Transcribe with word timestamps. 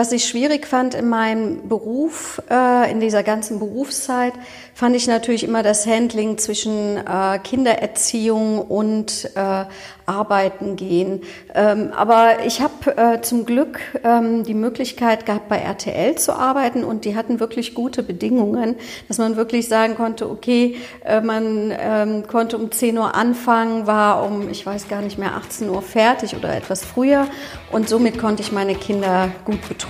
Was 0.00 0.12
ich 0.12 0.24
schwierig 0.24 0.66
fand 0.66 0.94
in 0.94 1.10
meinem 1.10 1.68
Beruf, 1.68 2.40
äh, 2.50 2.90
in 2.90 3.00
dieser 3.00 3.22
ganzen 3.22 3.58
Berufszeit, 3.58 4.32
fand 4.72 4.96
ich 4.96 5.06
natürlich 5.06 5.44
immer 5.44 5.62
das 5.62 5.86
Handling 5.86 6.38
zwischen 6.38 6.96
äh, 6.96 7.38
Kindererziehung 7.38 8.62
und 8.62 9.30
äh, 9.34 9.66
Arbeiten 10.06 10.76
gehen. 10.76 11.20
Ähm, 11.54 11.92
aber 11.94 12.46
ich 12.46 12.62
habe 12.62 13.20
zum 13.20 13.44
Glück 13.44 13.78
ähm, 14.02 14.42
die 14.42 14.54
Möglichkeit 14.54 15.26
gehabt, 15.26 15.48
bei 15.48 15.58
RTL 15.58 16.16
zu 16.16 16.32
arbeiten 16.32 16.82
und 16.82 17.04
die 17.04 17.14
hatten 17.14 17.38
wirklich 17.38 17.74
gute 17.74 18.02
Bedingungen, 18.02 18.76
dass 19.06 19.18
man 19.18 19.36
wirklich 19.36 19.68
sagen 19.68 19.94
konnte, 19.94 20.28
okay, 20.28 20.76
man 21.22 21.72
ähm, 21.78 22.26
konnte 22.26 22.56
um 22.58 22.72
10 22.72 22.98
Uhr 22.98 23.14
anfangen, 23.14 23.86
war 23.86 24.24
um, 24.24 24.48
ich 24.48 24.66
weiß 24.66 24.88
gar 24.88 25.02
nicht 25.02 25.18
mehr, 25.18 25.36
18 25.36 25.68
Uhr 25.68 25.82
fertig 25.82 26.34
oder 26.34 26.56
etwas 26.56 26.84
früher 26.84 27.28
und 27.70 27.88
somit 27.88 28.18
konnte 28.18 28.42
ich 28.42 28.50
meine 28.50 28.74
Kinder 28.74 29.30
gut 29.44 29.68
betreuen. 29.68 29.89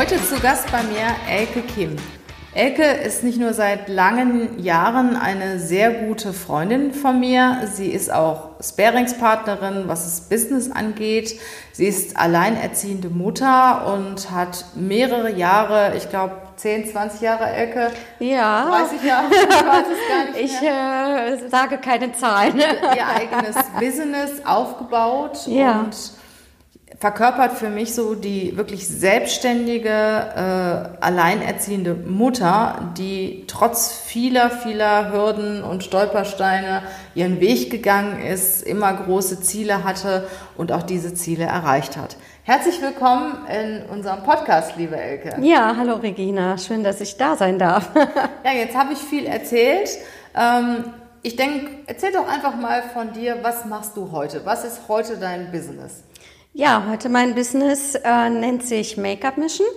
Heute 0.00 0.16
zu 0.16 0.40
Gast 0.40 0.72
bei 0.72 0.82
mir 0.82 1.14
Elke 1.28 1.60
Kim. 1.60 1.94
Elke 2.54 2.84
ist 2.84 3.22
nicht 3.22 3.38
nur 3.38 3.52
seit 3.52 3.90
langen 3.90 4.58
Jahren 4.58 5.14
eine 5.14 5.60
sehr 5.60 5.90
gute 5.90 6.32
Freundin 6.32 6.94
von 6.94 7.20
mir, 7.20 7.68
sie 7.70 7.88
ist 7.88 8.10
auch 8.10 8.52
Sparingspartnerin, 8.62 9.88
was 9.88 10.04
das 10.04 10.22
Business 10.30 10.70
angeht. 10.70 11.38
Sie 11.72 11.84
ist 11.84 12.16
alleinerziehende 12.16 13.10
Mutter 13.10 13.92
und 13.94 14.30
hat 14.30 14.64
mehrere 14.74 15.32
Jahre, 15.32 15.94
ich 15.94 16.08
glaube 16.08 16.36
10, 16.56 16.92
20 16.92 17.20
Jahre 17.20 17.50
Elke. 17.50 17.90
Ja. 18.20 18.70
30 18.70 19.04
Jahre, 19.04 19.26
ich 19.30 19.50
weiß 19.50 19.86
es 19.92 20.08
gar 20.08 20.32
nicht. 20.32 20.44
Ich 20.44 21.46
äh, 21.46 21.48
sage 21.50 21.76
keine 21.76 22.14
Zahlen. 22.14 22.56
Ihr 22.56 23.06
eigenes 23.06 23.54
Business 23.78 24.46
aufgebaut 24.46 25.40
ja. 25.46 25.80
und 25.80 25.94
verkörpert 26.98 27.52
für 27.52 27.70
mich 27.70 27.94
so 27.94 28.14
die 28.14 28.56
wirklich 28.56 28.86
selbstständige, 28.86 29.88
äh, 29.88 31.02
alleinerziehende 31.04 31.94
Mutter, 31.94 32.92
die 32.98 33.44
trotz 33.46 33.92
vieler, 33.92 34.50
vieler 34.50 35.12
Hürden 35.12 35.62
und 35.62 35.84
Stolpersteine 35.84 36.82
ihren 37.14 37.40
Weg 37.40 37.70
gegangen 37.70 38.20
ist, 38.20 38.62
immer 38.62 38.92
große 38.92 39.40
Ziele 39.40 39.84
hatte 39.84 40.26
und 40.56 40.72
auch 40.72 40.82
diese 40.82 41.14
Ziele 41.14 41.44
erreicht 41.44 41.96
hat. 41.96 42.16
Herzlich 42.42 42.82
willkommen 42.82 43.46
in 43.48 43.88
unserem 43.90 44.24
Podcast, 44.24 44.76
liebe 44.76 44.96
Elke. 44.96 45.36
Ja, 45.40 45.76
hallo 45.76 45.96
Regina, 45.96 46.58
schön, 46.58 46.82
dass 46.82 47.00
ich 47.00 47.16
da 47.16 47.36
sein 47.36 47.58
darf. 47.58 47.90
ja, 48.44 48.52
jetzt 48.52 48.76
habe 48.76 48.92
ich 48.94 48.98
viel 48.98 49.26
erzählt. 49.26 49.90
Ähm, 50.34 50.84
ich 51.22 51.36
denke, 51.36 51.70
erzähl 51.86 52.12
doch 52.12 52.26
einfach 52.26 52.56
mal 52.56 52.82
von 52.82 53.12
dir, 53.12 53.38
was 53.42 53.66
machst 53.66 53.96
du 53.96 54.10
heute? 54.10 54.44
Was 54.44 54.64
ist 54.64 54.80
heute 54.88 55.18
dein 55.18 55.52
Business? 55.52 56.02
Ja, 56.52 56.86
heute 56.90 57.08
mein 57.08 57.36
Business 57.36 57.94
äh, 57.94 58.28
nennt 58.28 58.66
sich 58.66 58.96
Make-up 58.96 59.38
Mission 59.38 59.68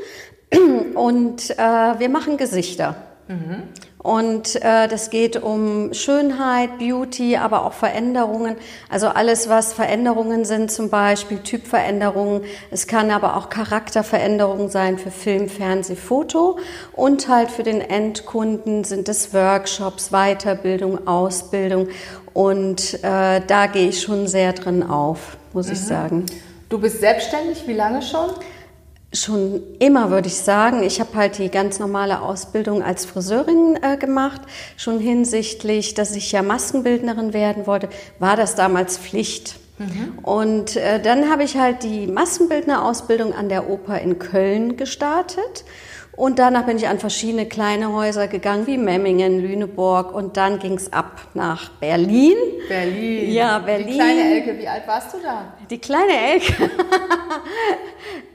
und 0.95 1.51
äh, 1.51 1.55
wir 1.57 2.09
machen 2.09 2.37
Gesichter. 2.37 2.95
Mhm. 3.27 3.63
Und 3.99 4.55
äh, 4.55 4.87
das 4.87 5.11
geht 5.11 5.41
um 5.41 5.93
Schönheit, 5.93 6.79
Beauty, 6.79 7.37
aber 7.37 7.63
auch 7.63 7.73
Veränderungen. 7.73 8.57
Also 8.89 9.07
alles, 9.07 9.47
was 9.49 9.71
Veränderungen 9.71 10.45
sind, 10.45 10.71
zum 10.71 10.89
Beispiel 10.89 11.37
Typveränderungen. 11.37 12.41
Es 12.71 12.87
kann 12.87 13.11
aber 13.11 13.37
auch 13.37 13.49
Charakterveränderungen 13.49 14.69
sein 14.69 14.97
für 14.97 15.11
Film, 15.11 15.49
Fernseh, 15.49 15.95
Foto. 15.95 16.57
Und 16.91 17.29
halt 17.29 17.51
für 17.51 17.63
den 17.63 17.81
Endkunden 17.81 18.83
sind 18.83 19.07
es 19.07 19.33
Workshops, 19.33 20.09
Weiterbildung, 20.09 21.07
Ausbildung. 21.07 21.87
Und 22.33 22.95
äh, 23.03 23.41
da 23.45 23.67
gehe 23.67 23.89
ich 23.89 24.01
schon 24.01 24.27
sehr 24.27 24.53
drin 24.53 24.81
auf, 24.83 25.37
muss 25.53 25.67
mhm. 25.67 25.73
ich 25.73 25.79
sagen. 25.79 26.25
Du 26.73 26.79
bist 26.79 27.01
selbstständig, 27.01 27.67
wie 27.67 27.73
lange 27.73 28.01
schon? 28.01 28.31
Schon 29.13 29.61
immer, 29.77 30.09
würde 30.09 30.27
ich 30.27 30.37
sagen. 30.37 30.81
Ich 30.81 30.99
habe 30.99 31.13
halt 31.13 31.37
die 31.37 31.49
ganz 31.49 31.77
normale 31.77 32.19
Ausbildung 32.19 32.81
als 32.81 33.05
Friseurin 33.05 33.77
äh, 33.83 33.95
gemacht. 33.95 34.41
Schon 34.75 34.97
hinsichtlich, 34.99 35.93
dass 35.93 36.15
ich 36.15 36.31
ja 36.31 36.41
Maskenbildnerin 36.41 37.31
werden 37.31 37.67
wollte, 37.67 37.89
war 38.17 38.35
das 38.37 38.55
damals 38.55 38.97
Pflicht. 38.97 39.57
Mhm. 39.77 40.17
Und 40.23 40.75
äh, 40.75 40.99
dann 40.99 41.29
habe 41.29 41.43
ich 41.43 41.57
halt 41.57 41.83
die 41.83 42.07
Maskenbildnerausbildung 42.07 43.35
an 43.35 43.49
der 43.49 43.69
Oper 43.69 44.01
in 44.01 44.17
Köln 44.17 44.75
gestartet. 44.75 45.65
Und 46.15 46.37
danach 46.37 46.65
bin 46.65 46.77
ich 46.77 46.87
an 46.87 46.99
verschiedene 46.99 47.47
kleine 47.47 47.91
Häuser 47.91 48.27
gegangen, 48.27 48.67
wie 48.67 48.77
Memmingen, 48.77 49.39
Lüneburg. 49.39 50.13
Und 50.13 50.37
dann 50.37 50.59
ging 50.59 50.73
es 50.73 50.93
ab 50.93 51.21
nach 51.33 51.69
Berlin. 51.69 52.35
Berlin. 52.67 53.31
Ja, 53.31 53.57
Berlin. 53.59 53.87
Die 53.87 53.93
kleine 53.93 54.35
Elke, 54.35 54.59
wie 54.59 54.67
alt 54.67 54.87
warst 54.87 55.13
du 55.13 55.17
da? 55.23 55.53
Die 55.69 55.77
kleine 55.77 56.13
Elke. 56.33 56.63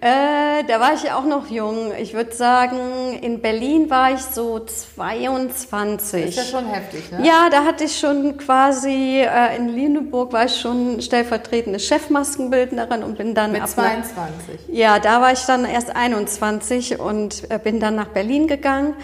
äh, 0.00 0.64
da 0.66 0.80
war 0.80 0.94
ich 0.94 1.02
ja 1.04 1.18
auch 1.18 1.24
noch 1.24 1.48
jung. 1.48 1.92
Ich 1.98 2.14
würde 2.14 2.32
sagen, 2.32 3.18
in 3.20 3.40
Berlin 3.40 3.90
war 3.90 4.12
ich 4.12 4.20
so 4.20 4.60
22. 4.60 6.24
Das 6.24 6.30
ist 6.30 6.36
ja 6.36 6.44
schon 6.44 6.66
heftig, 6.66 7.10
ne? 7.10 7.26
Ja, 7.26 7.48
da 7.50 7.64
hatte 7.64 7.84
ich 7.84 7.98
schon 7.98 8.36
quasi, 8.38 9.20
äh, 9.20 9.56
in 9.56 9.74
Lüneburg 9.74 10.32
war 10.32 10.46
ich 10.46 10.60
schon 10.60 11.00
stellvertretende 11.00 11.78
Chefmaskenbildnerin 11.78 13.02
und 13.02 13.18
bin 13.18 13.34
dann... 13.34 13.52
Mit 13.52 13.68
22? 13.68 14.16
Nach, 14.16 14.74
ja, 14.74 14.98
da 14.98 15.20
war 15.20 15.32
ich 15.32 15.44
dann 15.44 15.64
erst 15.64 15.94
21 15.94 16.98
und 16.98 17.50
äh, 17.50 17.58
bin 17.58 17.80
dann 17.80 17.94
nach 17.94 18.08
Berlin 18.08 18.46
gegangen 18.46 18.94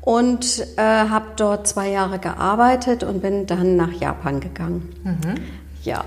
und 0.00 0.66
äh, 0.76 0.82
habe 0.82 1.26
dort 1.36 1.66
zwei 1.66 1.88
Jahre 1.88 2.18
gearbeitet 2.18 3.04
und 3.04 3.22
bin 3.22 3.46
dann 3.46 3.76
nach 3.76 3.92
Japan 3.92 4.40
gegangen. 4.40 4.94
Mhm. 5.02 5.34
Ja. 5.82 6.04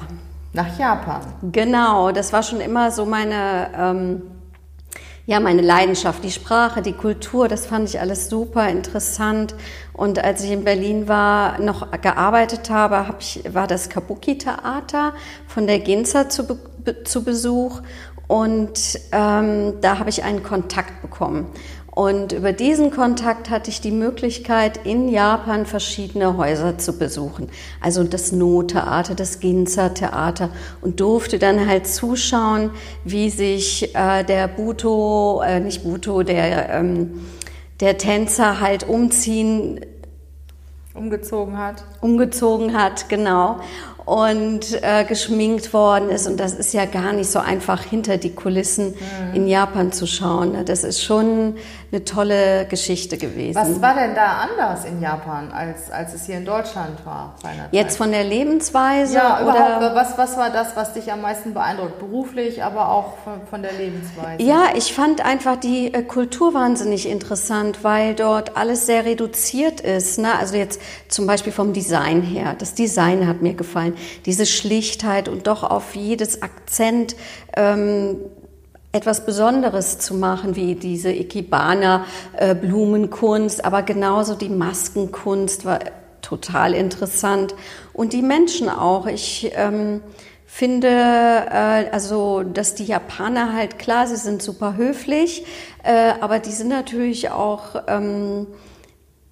Nach 0.54 0.78
Japan? 0.80 1.22
Genau, 1.52 2.12
das 2.12 2.34
war 2.34 2.44
schon 2.44 2.62
immer 2.62 2.92
so 2.92 3.06
meine, 3.06 3.70
ähm, 3.78 4.22
ja, 5.26 5.40
meine 5.40 5.62
Leidenschaft. 5.62 6.24
Die 6.24 6.32
Sprache, 6.32 6.82
die 6.82 6.94
Kultur, 6.94 7.48
das 7.48 7.66
fand 7.66 7.90
ich 7.90 8.00
alles 8.00 8.30
super 8.30 8.70
interessant. 8.70 9.56
Und 9.94 10.24
als 10.24 10.44
ich 10.44 10.52
in 10.52 10.64
Berlin 10.64 11.08
war, 11.08 11.60
noch 11.60 11.92
gearbeitet 12.02 12.70
habe, 12.70 13.08
hab 13.08 13.22
ich, 13.22 13.44
war 13.54 13.68
das 13.68 13.90
Kabuki-Theater 13.90 15.14
von 15.48 15.68
der 15.68 15.80
Ginza 15.80 16.30
zu, 16.30 16.58
zu 17.04 17.24
Besuch. 17.24 17.82
Und 18.28 19.00
ähm, 19.12 19.76
da 19.82 20.00
habe 20.00 20.10
ich 20.10 20.24
einen 20.24 20.44
Kontakt 20.44 21.02
bekommen. 21.02 21.48
Und 21.98 22.32
über 22.32 22.54
diesen 22.54 22.92
Kontakt 22.92 23.50
hatte 23.50 23.72
ich 23.72 23.82
die 23.82 23.90
Möglichkeit, 23.90 24.86
in 24.86 25.10
Japan 25.10 25.66
verschiedene 25.66 26.38
Häuser 26.38 26.78
zu 26.78 27.00
besuchen. 27.00 27.50
Also 27.82 28.04
das 28.04 28.32
No-Theater, 28.32 29.16
das 29.16 29.40
Ginza-Theater 29.40 30.52
und 30.82 31.00
durfte 31.00 31.40
dann 31.40 31.68
halt 31.68 31.88
zuschauen, 31.88 32.70
wie 33.04 33.32
sich 33.32 33.96
äh, 33.96 34.24
der 34.24 34.48
Buto, 34.48 35.42
äh, 35.42 35.60
nicht 35.60 35.86
Buto, 35.86 36.22
der, 36.22 36.70
ähm, 36.70 37.20
der 37.80 37.98
Tänzer 37.98 38.62
halt 38.62 38.88
umziehen 38.88 39.80
umgezogen 40.94 41.58
hat. 41.58 41.84
Umgezogen 42.02 42.78
hat, 42.78 43.10
genau 43.10 43.60
und 44.08 44.82
äh, 44.84 45.04
geschminkt 45.04 45.74
worden 45.74 46.10
ist. 46.10 46.28
Und 46.28 46.40
das 46.40 46.54
ist 46.54 46.74
ja 46.74 46.86
gar 46.86 47.12
nicht 47.12 47.30
so 47.30 47.40
einfach, 47.40 47.84
hinter 47.84 48.16
die 48.16 48.34
Kulissen 48.34 48.92
mhm. 48.92 49.36
in 49.36 49.48
Japan 49.50 49.92
zu 49.92 50.08
schauen. 50.08 50.54
Ne? 50.54 50.64
Das 50.64 50.86
ist 50.86 51.04
schon 51.04 51.56
eine 51.92 52.04
tolle 52.04 52.66
Geschichte 52.66 53.18
gewesen. 53.18 53.56
Was 53.56 53.82
war 53.82 53.96
denn 53.96 54.14
da 54.14 54.42
anders 54.42 54.84
in 54.84 55.02
Japan, 55.02 55.52
als, 55.54 55.90
als 55.90 56.14
es 56.14 56.26
hier 56.26 56.36
in 56.36 56.46
Deutschland 56.46 57.06
war? 57.06 57.36
Jetzt 57.72 57.98
von 57.98 58.12
der 58.12 58.26
Lebensweise? 58.26 59.16
Ja, 59.16 59.42
oder 59.42 59.96
was, 59.96 60.18
was 60.18 60.38
war 60.38 60.50
das, 60.50 60.76
was 60.76 60.94
dich 60.94 61.12
am 61.12 61.22
meisten 61.22 61.54
beeindruckt? 61.54 62.00
Beruflich, 62.00 62.62
aber 62.62 62.90
auch 62.90 63.18
von, 63.24 63.42
von 63.50 63.62
der 63.62 63.72
Lebensweise? 63.72 64.44
Ja, 64.44 64.66
ich 64.76 64.94
fand 64.94 65.24
einfach 65.26 65.56
die 65.56 65.94
äh, 65.94 66.04
Kultur 66.04 66.54
wahnsinnig 66.54 67.08
interessant, 67.08 67.84
weil 67.84 68.16
dort 68.16 68.58
alles 68.58 68.86
sehr 68.86 69.06
reduziert 69.06 69.80
ist. 69.80 70.20
Ne? 70.20 70.38
Also 70.38 70.58
jetzt 70.58 70.82
zum 71.08 71.26
Beispiel 71.26 71.54
vom 71.54 71.72
Design 71.72 72.22
her. 72.22 72.56
Das 72.58 72.74
Design 72.74 73.28
hat 73.28 73.42
mir 73.42 73.54
gefallen. 73.54 73.96
Diese 74.26 74.46
Schlichtheit 74.46 75.30
und 75.30 75.48
doch 75.48 75.64
auf 75.64 75.96
jedes 75.96 76.42
Akzent 76.42 77.16
ähm, 77.56 78.18
etwas 78.92 79.26
Besonderes 79.26 79.98
zu 80.00 80.16
machen, 80.16 80.56
wie 80.56 80.76
diese 80.76 81.12
Ikebana-Blumenkunst, 81.12 83.66
aber 83.66 83.82
genauso 83.84 84.36
die 84.36 84.50
Maskenkunst 84.50 85.66
war 85.66 85.80
total 86.22 86.74
interessant 86.74 87.54
und 87.94 88.14
die 88.14 88.22
Menschen 88.22 88.70
auch. 88.70 89.08
Ich 89.08 89.52
ähm, 89.56 90.02
finde, 90.46 90.88
äh, 90.88 91.90
also, 91.92 92.44
dass 92.44 92.76
die 92.76 92.86
Japaner 92.86 93.52
halt 93.54 93.78
klar, 93.78 94.08
sie 94.08 94.16
sind 94.16 94.42
super 94.42 94.78
höflich, 94.78 95.46
äh, 95.84 96.14
aber 96.20 96.40
die 96.40 96.52
sind 96.52 96.70
natürlich 96.70 97.30
auch 97.30 97.84
ähm, 97.88 98.48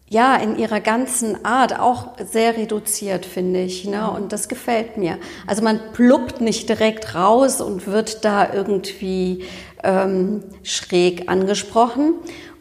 ja, 0.07 0.35
in 0.35 0.57
ihrer 0.57 0.81
ganzen 0.81 1.45
Art 1.45 1.79
auch 1.79 2.09
sehr 2.23 2.57
reduziert, 2.57 3.25
finde 3.25 3.61
ich. 3.61 3.85
Ne? 3.85 4.09
Und 4.09 4.31
das 4.31 4.47
gefällt 4.47 4.97
mir. 4.97 5.17
Also 5.47 5.63
man 5.63 5.79
pluppt 5.93 6.41
nicht 6.41 6.69
direkt 6.69 7.15
raus 7.15 7.59
und 7.59 7.87
wird 7.87 8.23
da 8.23 8.53
irgendwie 8.53 9.45
ähm, 9.83 10.43
schräg 10.63 11.29
angesprochen. 11.29 12.13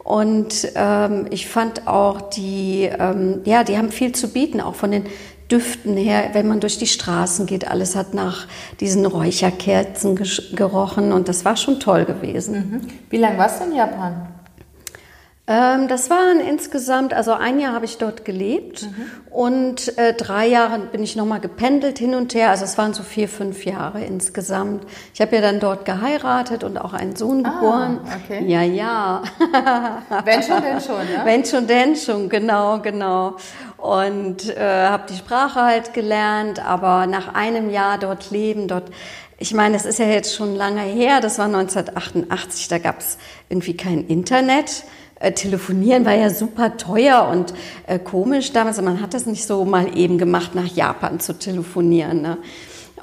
Und 0.03 0.71
ähm, 0.75 1.27
ich 1.31 1.47
fand 1.47 1.87
auch 1.87 2.21
die, 2.21 2.89
ähm, 2.99 3.41
ja, 3.45 3.63
die 3.63 3.77
haben 3.77 3.91
viel 3.91 4.11
zu 4.11 4.27
bieten, 4.29 4.61
auch 4.61 4.75
von 4.75 4.91
den 4.91 5.05
Düften 5.49 5.95
her, 5.95 6.29
wenn 6.33 6.47
man 6.47 6.59
durch 6.59 6.79
die 6.79 6.87
Straßen 6.87 7.45
geht, 7.45 7.67
alles 7.67 7.95
hat 7.95 8.15
nach 8.15 8.47
diesen 8.79 9.05
Räucherkerzen 9.05 10.15
gerochen 10.55 11.11
und 11.11 11.27
das 11.27 11.45
war 11.45 11.55
schon 11.55 11.79
toll 11.79 12.05
gewesen. 12.05 12.55
Mhm. 12.55 12.81
Wie 13.11 13.17
lange 13.17 13.37
warst 13.37 13.61
du 13.61 13.65
in 13.65 13.75
Japan? 13.75 14.34
Ähm, 15.47 15.87
das 15.87 16.09
waren 16.09 16.39
insgesamt, 16.39 17.13
also 17.13 17.33
ein 17.33 17.59
Jahr 17.59 17.73
habe 17.73 17.85
ich 17.85 17.99
dort 17.99 18.25
gelebt 18.25 18.81
mhm. 18.81 19.31
und 19.31 19.95
äh, 19.99 20.13
drei 20.13 20.47
Jahre 20.47 20.79
bin 20.79 21.03
ich 21.03 21.15
nochmal 21.15 21.39
gependelt 21.39 21.99
hin 21.99 22.15
und 22.15 22.33
her. 22.33 22.49
Also 22.49 22.65
es 22.65 22.79
waren 22.79 22.95
so 22.95 23.03
vier, 23.03 23.29
fünf 23.29 23.63
Jahre 23.63 24.03
insgesamt. 24.03 24.87
Ich 25.13 25.21
habe 25.21 25.35
ja 25.35 25.43
dann 25.43 25.59
dort 25.59 25.85
geheiratet 25.85 26.63
und 26.63 26.79
auch 26.79 26.93
einen 26.93 27.15
Sohn 27.15 27.45
ah, 27.45 27.51
geboren. 27.51 27.99
Okay. 28.23 28.43
Ja, 28.47 28.63
ja. 28.63 29.21
Wenn 30.25 30.41
schon, 30.41 30.63
denn 30.63 30.81
schon, 30.81 30.97
ne? 30.97 31.21
Wenn 31.23 31.45
schon, 31.45 31.67
denn 31.67 31.95
schon, 31.95 32.27
genau, 32.27 32.79
genau. 32.79 33.35
Und 33.77 34.49
äh, 34.49 34.87
habe 34.87 35.03
die 35.07 35.15
Sprache 35.15 35.61
halt 35.61 35.93
gelernt, 35.93 36.65
aber 36.65 37.05
nach 37.05 37.35
einem 37.35 37.69
Jahr 37.69 37.99
dort 37.99 38.31
leben, 38.31 38.67
dort 38.67 38.89
ich 39.37 39.53
meine, 39.53 39.75
es 39.75 39.85
ist 39.85 39.99
ja 39.99 40.05
jetzt 40.05 40.33
schon 40.33 40.55
lange 40.55 40.81
her, 40.81 41.19
das 41.19 41.37
war 41.37 41.45
1988, 41.47 42.69
da 42.69 42.77
gab 42.77 42.99
es 42.99 43.17
irgendwie 43.49 43.75
kein 43.75 44.07
Internet. 44.07 44.85
Äh, 45.25 45.31
telefonieren 45.31 46.05
war 46.05 46.13
ja 46.13 46.29
super 46.29 46.77
teuer 46.77 47.27
und 47.31 47.51
äh, 47.87 47.97
komisch 47.97 48.53
damals. 48.53 48.79
Man 48.79 49.01
hat 49.01 49.15
das 49.15 49.25
nicht 49.25 49.47
so 49.47 49.65
mal 49.65 49.97
eben 49.97 50.19
gemacht, 50.19 50.53
nach 50.53 50.67
Japan 50.67 51.19
zu 51.19 51.33
telefonieren. 51.33 52.21
Ne? 52.21 52.37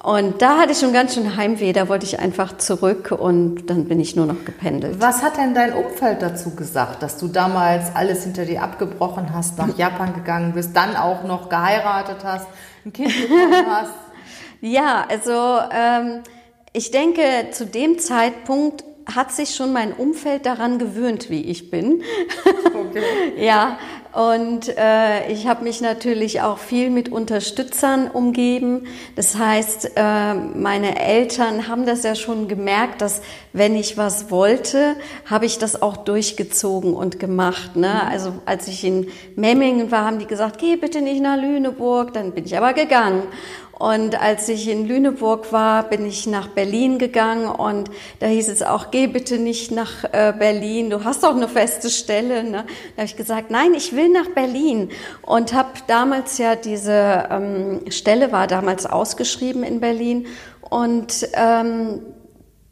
Und 0.05 0.41
da 0.41 0.59
hatte 0.59 0.71
ich 0.71 0.79
schon 0.79 0.93
ganz 0.93 1.15
schön 1.15 1.37
Heimweh, 1.37 1.73
da 1.73 1.89
wollte 1.89 2.07
ich 2.07 2.21
einfach 2.21 2.59
zurück 2.59 3.11
und 3.11 3.67
dann 3.67 3.87
bin 3.87 3.99
ich 3.99 4.15
nur 4.15 4.27
noch 4.27 4.45
gependelt. 4.45 5.01
Was 5.01 5.23
hat 5.23 5.37
denn 5.37 5.53
dein 5.53 5.73
Umfeld 5.73 6.23
dazu 6.23 6.55
gesagt, 6.55 7.03
dass 7.03 7.19
du 7.19 7.27
damals 7.27 7.95
alles 7.97 8.23
hinter 8.23 8.45
dir 8.45 8.63
abgebrochen 8.63 9.35
hast, 9.35 9.59
nach 9.59 9.77
Japan 9.77 10.15
gegangen 10.15 10.53
bist, 10.53 10.77
dann 10.77 10.95
auch 10.95 11.25
noch 11.25 11.49
geheiratet 11.49 12.19
hast, 12.23 12.47
ein 12.87 12.93
Kind 12.93 13.13
bekommen 13.21 13.67
hast? 13.69 13.93
ja, 14.61 15.07
also 15.09 15.59
ähm, 15.73 16.21
ich 16.73 16.93
denke, 16.93 17.23
zu 17.51 17.67
dem 17.67 17.99
Zeitpunkt 17.99 18.85
hat 19.07 19.33
sich 19.33 19.55
schon 19.55 19.73
mein 19.73 19.93
Umfeld 19.93 20.47
daran 20.47 20.79
gewöhnt, 20.79 21.31
wie 21.31 21.43
ich 21.43 21.71
bin. 21.71 22.03
Okay. 22.75 23.03
ja, 23.37 23.79
und 24.13 24.69
äh, 24.77 25.33
ich 25.33 25.47
habe 25.47 25.65
mich 25.65 25.81
natürlich 25.81 26.43
auch 26.43 26.59
viel 26.59 26.91
mit 26.91 27.11
Unterstützern 27.11 28.09
umgeben. 28.09 28.87
Das 29.17 29.37
heißt, 29.37 29.93
äh, 29.97 30.35
meine 30.35 31.01
Eltern 31.01 31.67
haben 31.67 31.87
das 31.87 32.03
ja 32.03 32.15
schon 32.15 32.47
gemerkt, 32.47 33.01
dass 33.01 33.23
wenn 33.55 33.75
ich 33.75 33.97
was 33.97 34.31
wollte, 34.31 34.97
habe 35.25 35.47
ich 35.47 35.59
das 35.59 35.81
auch 35.81 35.97
durchgezogen 35.97 36.93
und 36.93 37.21
gemacht. 37.21 37.75
Ne? 37.75 37.89
Mhm. 37.89 38.11
Also 38.11 38.33
als 38.45 38.69
ich 38.69 38.85
in 38.85 39.09
Memmingen 39.35 39.91
war, 39.91 40.05
haben 40.05 40.19
die 40.19 40.27
gesagt, 40.27 40.59
geh 40.59 40.77
bitte 40.77 41.01
nicht 41.01 41.23
nach 41.23 41.37
Lüneburg. 41.37 42.13
Dann 42.13 42.33
bin 42.33 42.45
ich 42.45 42.57
aber 42.57 42.75
gegangen. 42.75 43.23
Und 43.79 44.21
als 44.21 44.49
ich 44.49 44.69
in 44.69 44.87
Lüneburg 44.87 45.51
war, 45.53 45.89
bin 45.89 46.07
ich 46.07 46.27
nach 46.27 46.49
Berlin 46.49 46.99
gegangen 46.99 47.47
und 47.47 47.91
da 48.21 48.27
hieß 48.27 48.49
es 48.49 48.63
auch, 48.63 48.91
geh 48.91 49.07
bitte 49.07 49.39
nicht 49.39 49.73
nach 49.73 50.05
äh, 50.05 50.33
Berlin, 50.39 50.91
du 50.91 51.05
hast 51.05 51.25
doch 51.25 51.35
eine 51.35 51.49
feste 51.49 51.91
Stelle. 51.91 52.45
Ne? 52.45 52.65
Da 52.95 52.99
habe 52.99 53.07
ich 53.07 53.17
gesagt, 53.17 53.51
nein, 53.51 53.75
ich 53.75 53.97
will 53.97 54.09
nach 54.09 54.29
Berlin 54.29 54.91
und 55.23 55.53
habe 55.53 55.71
damals 55.87 56.39
ja 56.39 56.55
diese 56.55 57.29
ähm, 57.31 57.81
Stelle 57.91 58.31
war 58.31 58.47
damals 58.47 58.87
ausgeschrieben 58.87 59.65
in 59.65 59.81
Berlin 59.81 60.27
und 60.69 61.29
ähm, 61.35 62.03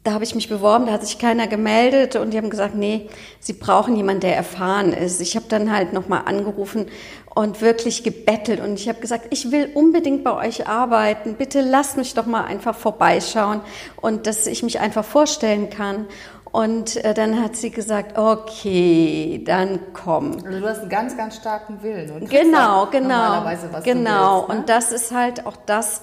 da 0.03 0.13
habe 0.13 0.23
ich 0.23 0.33
mich 0.33 0.49
beworben, 0.49 0.87
da 0.87 0.93
hat 0.93 1.03
sich 1.05 1.19
keiner 1.19 1.45
gemeldet 1.47 2.15
und 2.15 2.31
die 2.31 2.37
haben 2.37 2.49
gesagt, 2.49 2.73
nee, 2.73 3.07
sie 3.39 3.53
brauchen 3.53 3.95
jemanden, 3.95 4.21
der 4.21 4.35
erfahren 4.35 4.93
ist. 4.93 5.21
Ich 5.21 5.35
habe 5.35 5.45
dann 5.47 5.71
halt 5.71 5.93
nochmal 5.93 6.23
angerufen 6.25 6.87
und 7.35 7.61
wirklich 7.61 8.03
gebettelt 8.03 8.61
und 8.61 8.73
ich 8.73 8.89
habe 8.89 8.99
gesagt, 8.99 9.27
ich 9.29 9.51
will 9.51 9.69
unbedingt 9.75 10.23
bei 10.23 10.33
euch 10.33 10.67
arbeiten. 10.67 11.35
Bitte 11.35 11.61
lasst 11.61 11.97
mich 11.97 12.15
doch 12.15 12.25
mal 12.25 12.45
einfach 12.45 12.75
vorbeischauen 12.75 13.61
und 13.97 14.25
dass 14.25 14.47
ich 14.47 14.63
mich 14.63 14.79
einfach 14.79 15.05
vorstellen 15.05 15.69
kann. 15.69 16.07
Und 16.51 16.97
äh, 17.05 17.13
dann 17.13 17.41
hat 17.41 17.55
sie 17.55 17.71
gesagt, 17.71 18.17
okay, 18.17 19.41
dann 19.45 19.79
komm. 19.93 20.33
Also 20.45 20.59
du 20.59 20.67
hast 20.67 20.79
einen 20.81 20.89
ganz, 20.89 21.15
ganz 21.15 21.37
starken 21.37 21.81
Willen. 21.81 22.11
Und 22.11 22.29
genau, 22.29 22.87
genau, 22.87 23.07
normalerweise, 23.07 23.69
was 23.71 23.83
genau. 23.85 24.39
Willst, 24.39 24.49
ne? 24.49 24.55
Und 24.55 24.69
das 24.69 24.91
ist 24.91 25.13
halt 25.13 25.45
auch 25.45 25.55
das, 25.65 26.01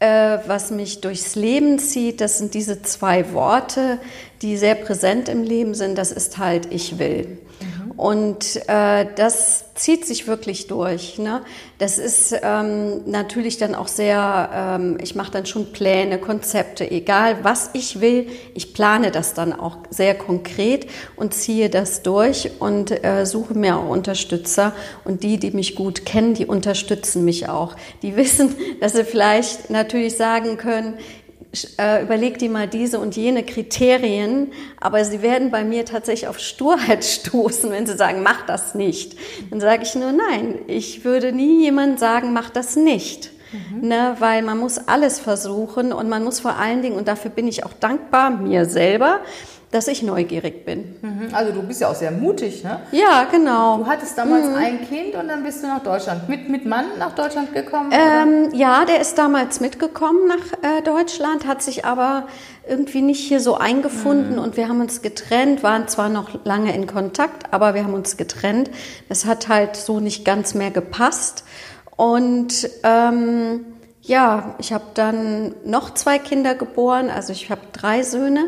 äh, 0.00 0.38
was 0.46 0.70
mich 0.70 1.00
durchs 1.00 1.36
Leben 1.36 1.78
zieht, 1.78 2.20
das 2.20 2.38
sind 2.38 2.54
diese 2.54 2.82
zwei 2.82 3.32
Worte, 3.32 3.98
die 4.42 4.56
sehr 4.56 4.74
präsent 4.74 5.28
im 5.28 5.44
Leben 5.44 5.74
sind. 5.74 5.96
Das 5.96 6.10
ist 6.10 6.38
halt, 6.38 6.72
ich 6.72 6.98
will. 6.98 7.38
Und 7.96 8.56
äh, 8.68 9.06
das 9.16 9.74
zieht 9.74 10.06
sich 10.06 10.26
wirklich 10.26 10.66
durch. 10.66 11.18
Ne? 11.18 11.42
Das 11.78 11.98
ist 11.98 12.34
ähm, 12.42 13.02
natürlich 13.06 13.56
dann 13.56 13.74
auch 13.74 13.88
sehr, 13.88 14.50
ähm, 14.54 14.98
ich 15.00 15.14
mache 15.14 15.32
dann 15.32 15.46
schon 15.46 15.72
Pläne, 15.72 16.18
Konzepte, 16.18 16.90
egal 16.90 17.38
was 17.42 17.70
ich 17.72 18.00
will, 18.00 18.28
ich 18.54 18.74
plane 18.74 19.10
das 19.10 19.32
dann 19.34 19.52
auch 19.52 19.78
sehr 19.88 20.14
konkret 20.14 20.86
und 21.16 21.32
ziehe 21.32 21.70
das 21.70 22.02
durch 22.02 22.50
und 22.58 23.04
äh, 23.04 23.24
suche 23.24 23.54
mir 23.54 23.76
auch 23.76 23.88
Unterstützer. 23.88 24.72
Und 25.04 25.22
die, 25.22 25.38
die 25.38 25.50
mich 25.50 25.74
gut 25.74 26.04
kennen, 26.04 26.34
die 26.34 26.46
unterstützen 26.46 27.24
mich 27.24 27.48
auch. 27.48 27.74
Die 28.02 28.16
wissen, 28.20 28.54
dass 28.80 28.92
sie 28.92 29.04
vielleicht 29.04 29.70
natürlich 29.70 30.16
sagen 30.16 30.56
können, 30.58 30.98
äh, 31.78 32.02
überleg 32.02 32.38
dir 32.38 32.50
mal 32.50 32.68
diese 32.68 33.00
und 33.00 33.16
jene 33.16 33.42
Kriterien, 33.44 34.52
aber 34.80 35.04
sie 35.04 35.20
werden 35.20 35.50
bei 35.50 35.64
mir 35.64 35.84
tatsächlich 35.84 36.28
auf 36.28 36.38
Sturheit 36.38 37.04
stoßen, 37.04 37.70
wenn 37.70 37.86
sie 37.86 37.96
sagen, 37.96 38.22
mach 38.22 38.46
das 38.46 38.74
nicht. 38.74 39.16
Dann 39.50 39.60
sage 39.60 39.82
ich 39.82 39.94
nur, 39.94 40.12
nein, 40.12 40.60
ich 40.66 41.04
würde 41.04 41.32
nie 41.32 41.62
jemand 41.62 41.98
sagen, 41.98 42.32
mach 42.32 42.50
das 42.50 42.76
nicht. 42.76 43.30
Mhm. 43.52 43.88
Ne, 43.88 44.14
weil 44.20 44.42
man 44.42 44.58
muss 44.58 44.78
alles 44.78 45.18
versuchen 45.18 45.92
und 45.92 46.08
man 46.08 46.22
muss 46.22 46.38
vor 46.38 46.54
allen 46.54 46.82
Dingen, 46.82 46.96
und 46.96 47.08
dafür 47.08 47.32
bin 47.32 47.48
ich 47.48 47.64
auch 47.64 47.72
dankbar 47.72 48.30
mir 48.30 48.64
selber, 48.64 49.18
dass 49.70 49.86
ich 49.86 50.02
neugierig 50.02 50.64
bin. 50.64 50.96
Mhm. 51.00 51.28
Also 51.32 51.52
du 51.52 51.62
bist 51.62 51.80
ja 51.80 51.88
auch 51.88 51.94
sehr 51.94 52.10
mutig, 52.10 52.64
ne? 52.64 52.80
Ja, 52.90 53.24
genau. 53.30 53.78
Du 53.78 53.86
hattest 53.86 54.18
damals 54.18 54.46
mhm. 54.46 54.54
ein 54.56 54.88
Kind 54.88 55.14
und 55.14 55.28
dann 55.28 55.44
bist 55.44 55.62
du 55.62 55.68
nach 55.68 55.82
Deutschland. 55.82 56.28
Mit, 56.28 56.48
mit 56.48 56.66
Mann 56.66 56.86
nach 56.98 57.14
Deutschland 57.14 57.54
gekommen? 57.54 57.92
Ähm, 57.92 58.48
ja, 58.52 58.84
der 58.84 59.00
ist 59.00 59.16
damals 59.16 59.60
mitgekommen 59.60 60.26
nach 60.26 60.78
äh, 60.78 60.82
Deutschland, 60.82 61.46
hat 61.46 61.62
sich 61.62 61.84
aber 61.84 62.26
irgendwie 62.68 63.00
nicht 63.00 63.20
hier 63.20 63.38
so 63.38 63.56
eingefunden 63.56 64.34
mhm. 64.34 64.42
und 64.42 64.56
wir 64.56 64.68
haben 64.68 64.80
uns 64.80 65.02
getrennt, 65.02 65.62
waren 65.62 65.86
zwar 65.86 66.08
noch 66.08 66.44
lange 66.44 66.74
in 66.74 66.88
Kontakt, 66.88 67.52
aber 67.52 67.74
wir 67.74 67.84
haben 67.84 67.94
uns 67.94 68.16
getrennt. 68.16 68.70
Das 69.08 69.24
hat 69.24 69.48
halt 69.48 69.76
so 69.76 70.00
nicht 70.00 70.24
ganz 70.24 70.54
mehr 70.54 70.72
gepasst. 70.72 71.44
Und 71.96 72.68
ähm, 72.82 73.66
ja, 74.02 74.56
ich 74.58 74.72
habe 74.72 74.84
dann 74.94 75.54
noch 75.64 75.94
zwei 75.94 76.18
Kinder 76.18 76.56
geboren, 76.56 77.08
also 77.08 77.32
ich 77.32 77.50
habe 77.50 77.60
drei 77.72 78.02
Söhne 78.02 78.46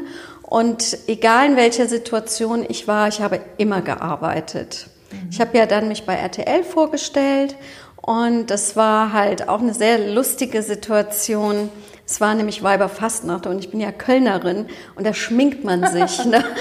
und 0.53 0.99
egal 1.07 1.47
in 1.47 1.57
welcher 1.57 1.87
Situation 1.87 2.67
ich 2.69 2.87
war, 2.87 3.09
ich 3.09 3.23
habe 3.23 3.41
immer 3.57 3.81
gearbeitet. 3.81 4.87
Mhm. 5.11 5.29
Ich 5.31 5.41
habe 5.41 5.57
ja 5.57 5.65
dann 5.65 5.89
mich 5.89 6.05
bei 6.05 6.13
RTL 6.13 6.63
vorgestellt 6.63 7.57
und 7.97 8.49
das 8.49 8.77
war 8.77 9.15
halt 9.15 9.49
auch 9.49 9.61
eine 9.61 9.73
sehr 9.73 10.13
lustige 10.13 10.61
Situation. 10.61 11.71
Es 12.05 12.21
war 12.21 12.35
nämlich 12.35 12.63
Weiberfastnacht 12.63 13.47
und 13.47 13.61
ich 13.61 13.71
bin 13.71 13.81
ja 13.81 13.93
Kölnerin 13.93 14.67
und 14.95 15.07
da 15.07 15.15
schminkt 15.15 15.65
man 15.65 15.87
sich. 15.87 16.23
Ne? 16.27 16.45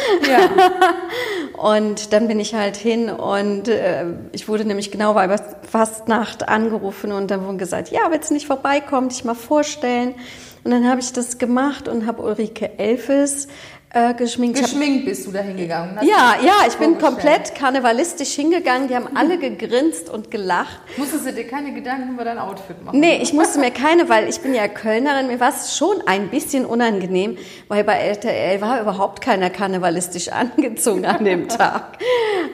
Und 1.58 2.12
dann 2.12 2.28
bin 2.28 2.40
ich 2.40 2.56
halt 2.56 2.76
hin 2.76 3.12
und 3.12 3.68
äh, 3.68 4.06
ich 4.32 4.48
wurde 4.48 4.66
nämlich 4.66 4.90
genau 4.90 5.14
Weiberfastnacht 5.14 6.50
angerufen 6.50 7.12
und 7.12 7.30
dann 7.30 7.46
wurde 7.46 7.58
gesagt, 7.58 7.92
ja, 7.92 8.00
willst 8.10 8.32
du 8.32 8.34
nicht 8.34 8.48
vorbeikommen, 8.48 9.10
dich 9.10 9.26
mal 9.26 9.36
vorstellen? 9.36 10.16
Und 10.64 10.72
dann 10.72 10.88
habe 10.88 11.02
ich 11.02 11.14
das 11.14 11.38
gemacht 11.38 11.88
und 11.88 12.08
habe 12.08 12.24
Ulrike 12.24 12.80
Elfes 12.80 13.48
äh, 13.94 14.14
geschminkt. 14.14 14.58
Geschminkt 14.60 15.06
bist 15.06 15.28
du 15.28 15.32
da 15.32 15.40
hingegangen? 15.40 15.98
Ja, 16.02 16.36
ja, 16.42 16.54
ich 16.68 16.76
bin 16.76 16.98
komplett 16.98 17.56
karnevalistisch 17.56 18.34
hingegangen. 18.34 18.88
Die 18.88 18.96
haben 18.96 19.10
alle 19.16 19.38
gegrinst 19.38 20.10
und 20.10 20.32
gelacht. 20.32 20.80
Musstest 20.96 21.28
du 21.28 21.34
dir 21.34 21.46
keine 21.46 21.74
Gedanken 21.74 22.14
über 22.14 22.24
dein 22.24 22.40
Outfit 22.40 22.84
machen? 22.84 22.98
Nee, 23.00 23.20
ich 23.22 23.34
musste 23.34 23.60
mir 23.60 23.72
keine, 23.72 24.08
weil 24.08 24.30
ich 24.30 24.40
bin 24.40 24.54
ja 24.54 24.68
Kölnerin. 24.70 25.28
Mir 25.28 25.40
war 25.42 25.50
es 25.50 25.76
schon 25.76 26.02
ein 26.06 26.30
bisschen 26.30 26.66
unangenehm, 26.66 27.38
weil 27.68 27.84
bei 27.84 27.96
RTL 27.96 28.62
war 28.62 28.82
überhaupt 28.82 29.22
keiner 29.22 29.50
karnevalistisch 29.50 30.30
angezogen 30.32 31.06
an 31.06 31.26
dem 31.26 31.50
Tag. 31.50 31.98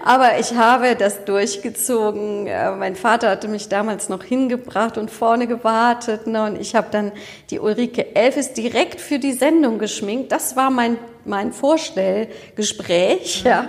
Aber 0.03 0.39
ich 0.39 0.56
habe 0.56 0.96
das 0.96 1.24
durchgezogen. 1.25 2.48
Äh, 2.48 2.72
mein 2.72 2.96
Vater 2.96 3.29
hatte 3.29 3.48
mich 3.48 3.70
damals 3.70 4.10
noch 4.10 4.24
hingebracht 4.24 4.98
und 4.98 5.12
vorne 5.12 5.46
gewartet. 5.46 6.25
Ne? 6.25 6.44
Und 6.46 6.60
ich 6.60 6.74
habe 6.74 6.88
dann 6.89 7.12
die 7.51 7.60
Ulrike 7.60 8.15
Elfes 8.15 8.53
direkt 8.53 9.00
für 9.00 9.20
die 9.20 9.34
Sendung 9.34 9.77
geschminkt. 9.77 10.32
Das 10.32 10.56
war 10.56 10.72
mein 10.72 10.98
mein 11.27 11.51
Vorstellgespräch 11.53 13.43
ja. 13.43 13.67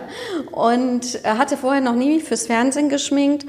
und 0.53 1.21
hatte 1.25 1.57
vorher 1.57 1.81
noch 1.81 1.95
nie 1.95 2.21
fürs 2.21 2.47
Fernsehen 2.47 2.89
geschminkt 2.89 3.47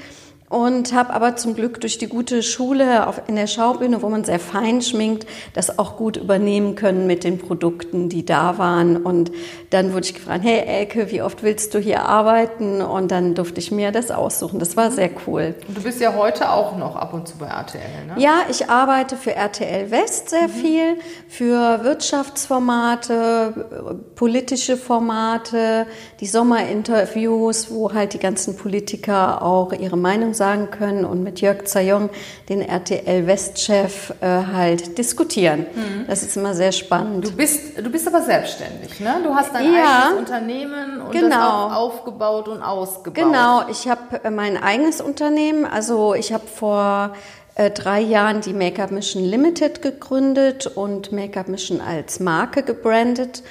und 0.50 0.94
habe 0.94 1.14
aber 1.14 1.36
zum 1.36 1.54
Glück 1.54 1.80
durch 1.80 2.00
die 2.00 2.08
gute 2.08 2.42
Schule 2.42 3.06
auf, 3.06 3.22
in 3.28 3.36
der 3.36 3.46
Schaubühne, 3.46 4.02
wo 4.02 4.10
man 4.10 4.24
sehr 4.24 4.40
fein 4.40 4.82
schminkt, 4.82 5.28
das 5.54 5.78
auch 5.78 5.96
gut 5.96 6.18
übernehmen 6.18 6.74
können 6.74 7.06
mit 7.06 7.24
den 7.24 7.38
Produkten, 7.38 8.10
die 8.10 8.26
da 8.26 8.58
waren. 8.58 8.98
Und 8.98 9.32
dann 9.70 9.94
wurde 9.94 10.08
ich 10.08 10.16
gefragt, 10.16 10.44
hey 10.44 10.64
Elke, 10.66 11.12
wie 11.12 11.22
oft 11.22 11.44
willst 11.44 11.76
du 11.76 11.80
hier 11.80 12.06
arbeiten? 12.06 12.82
Und 12.82 13.12
dann 13.12 13.36
durfte 13.36 13.60
ich 13.60 13.72
mir 13.72 13.92
das 13.92 14.10
aussuchen. 14.10 14.58
Das 14.58 14.76
war 14.76 14.90
sehr 14.90 15.12
cool. 15.28 15.54
Und 15.68 15.78
du 15.78 15.84
bist 15.84 16.02
ja 16.02 16.16
heute 16.16 16.52
auch 16.52 16.76
noch 16.76 16.96
ab 16.96 17.14
und 17.14 17.28
zu 17.28 17.38
bei 17.38 17.46
RTL, 17.46 18.08
ne? 18.08 18.16
Ja, 18.18 18.40
ich 18.50 18.72
arbeite 18.72 19.18
für 19.18 19.36
RTL 19.36 19.92
West 19.92 20.32
sehr 20.32 20.48
mhm. 20.48 20.52
viel, 20.52 20.98
für 21.28 21.84
Wirtschaftsformate, 21.84 24.04
politische 24.16 24.78
Formate, 24.78 25.86
die 26.20 26.26
Sommerinterviews, 26.26 27.70
wo 27.70 27.94
halt 27.94 28.14
die 28.14 28.20
ganzen 28.20 28.58
Politiker 28.58 29.44
auch 29.44 29.74
ihre 29.74 29.98
Meinung 29.98 30.34
sagen 30.40 30.72
können 30.72 31.06
und 31.06 31.22
mit 31.22 31.42
Jörg 31.42 31.66
Zayong, 31.66 32.10
den 32.50 32.64
RTL 32.64 33.28
West-Chef, 33.28 34.14
äh, 34.22 34.26
halt 34.26 34.98
diskutieren. 34.98 35.68
Mhm. 35.76 36.08
Das 36.08 36.24
ist 36.24 36.36
immer 36.36 36.56
sehr 36.56 36.72
spannend. 36.72 37.28
Du 37.28 37.32
bist, 37.32 37.78
du 37.78 37.92
bist 37.92 38.08
aber 38.08 38.24
selbstständig, 38.24 39.00
ne? 39.00 39.18
Du 39.24 39.36
hast 39.36 39.54
dein 39.54 39.72
ja, 39.72 40.08
eigenes 40.08 40.20
Unternehmen 40.20 41.02
und 41.02 41.12
genau. 41.12 41.30
das 41.30 41.38
auch 41.38 41.76
aufgebaut 41.76 42.48
und 42.48 42.64
ausgebaut. 42.64 43.24
Genau, 43.24 43.68
ich 43.70 43.88
habe 43.88 44.24
äh, 44.24 44.32
mein 44.32 44.58
eigenes 44.58 45.02
Unternehmen. 45.02 45.66
Also 45.66 46.16
ich 46.16 46.34
habe 46.34 46.48
vor 46.48 47.14
äh, 47.56 47.70
drei 47.70 48.00
Jahren 48.00 48.42
die 48.42 48.54
Make-up 48.54 48.90
Mission 48.90 49.24
Limited 49.24 49.82
gegründet 49.82 50.66
und 50.66 51.12
Make-up 51.12 51.50
Mission 51.50 51.82
als 51.82 52.20
Marke 52.20 52.64
gebrandet. 52.64 53.44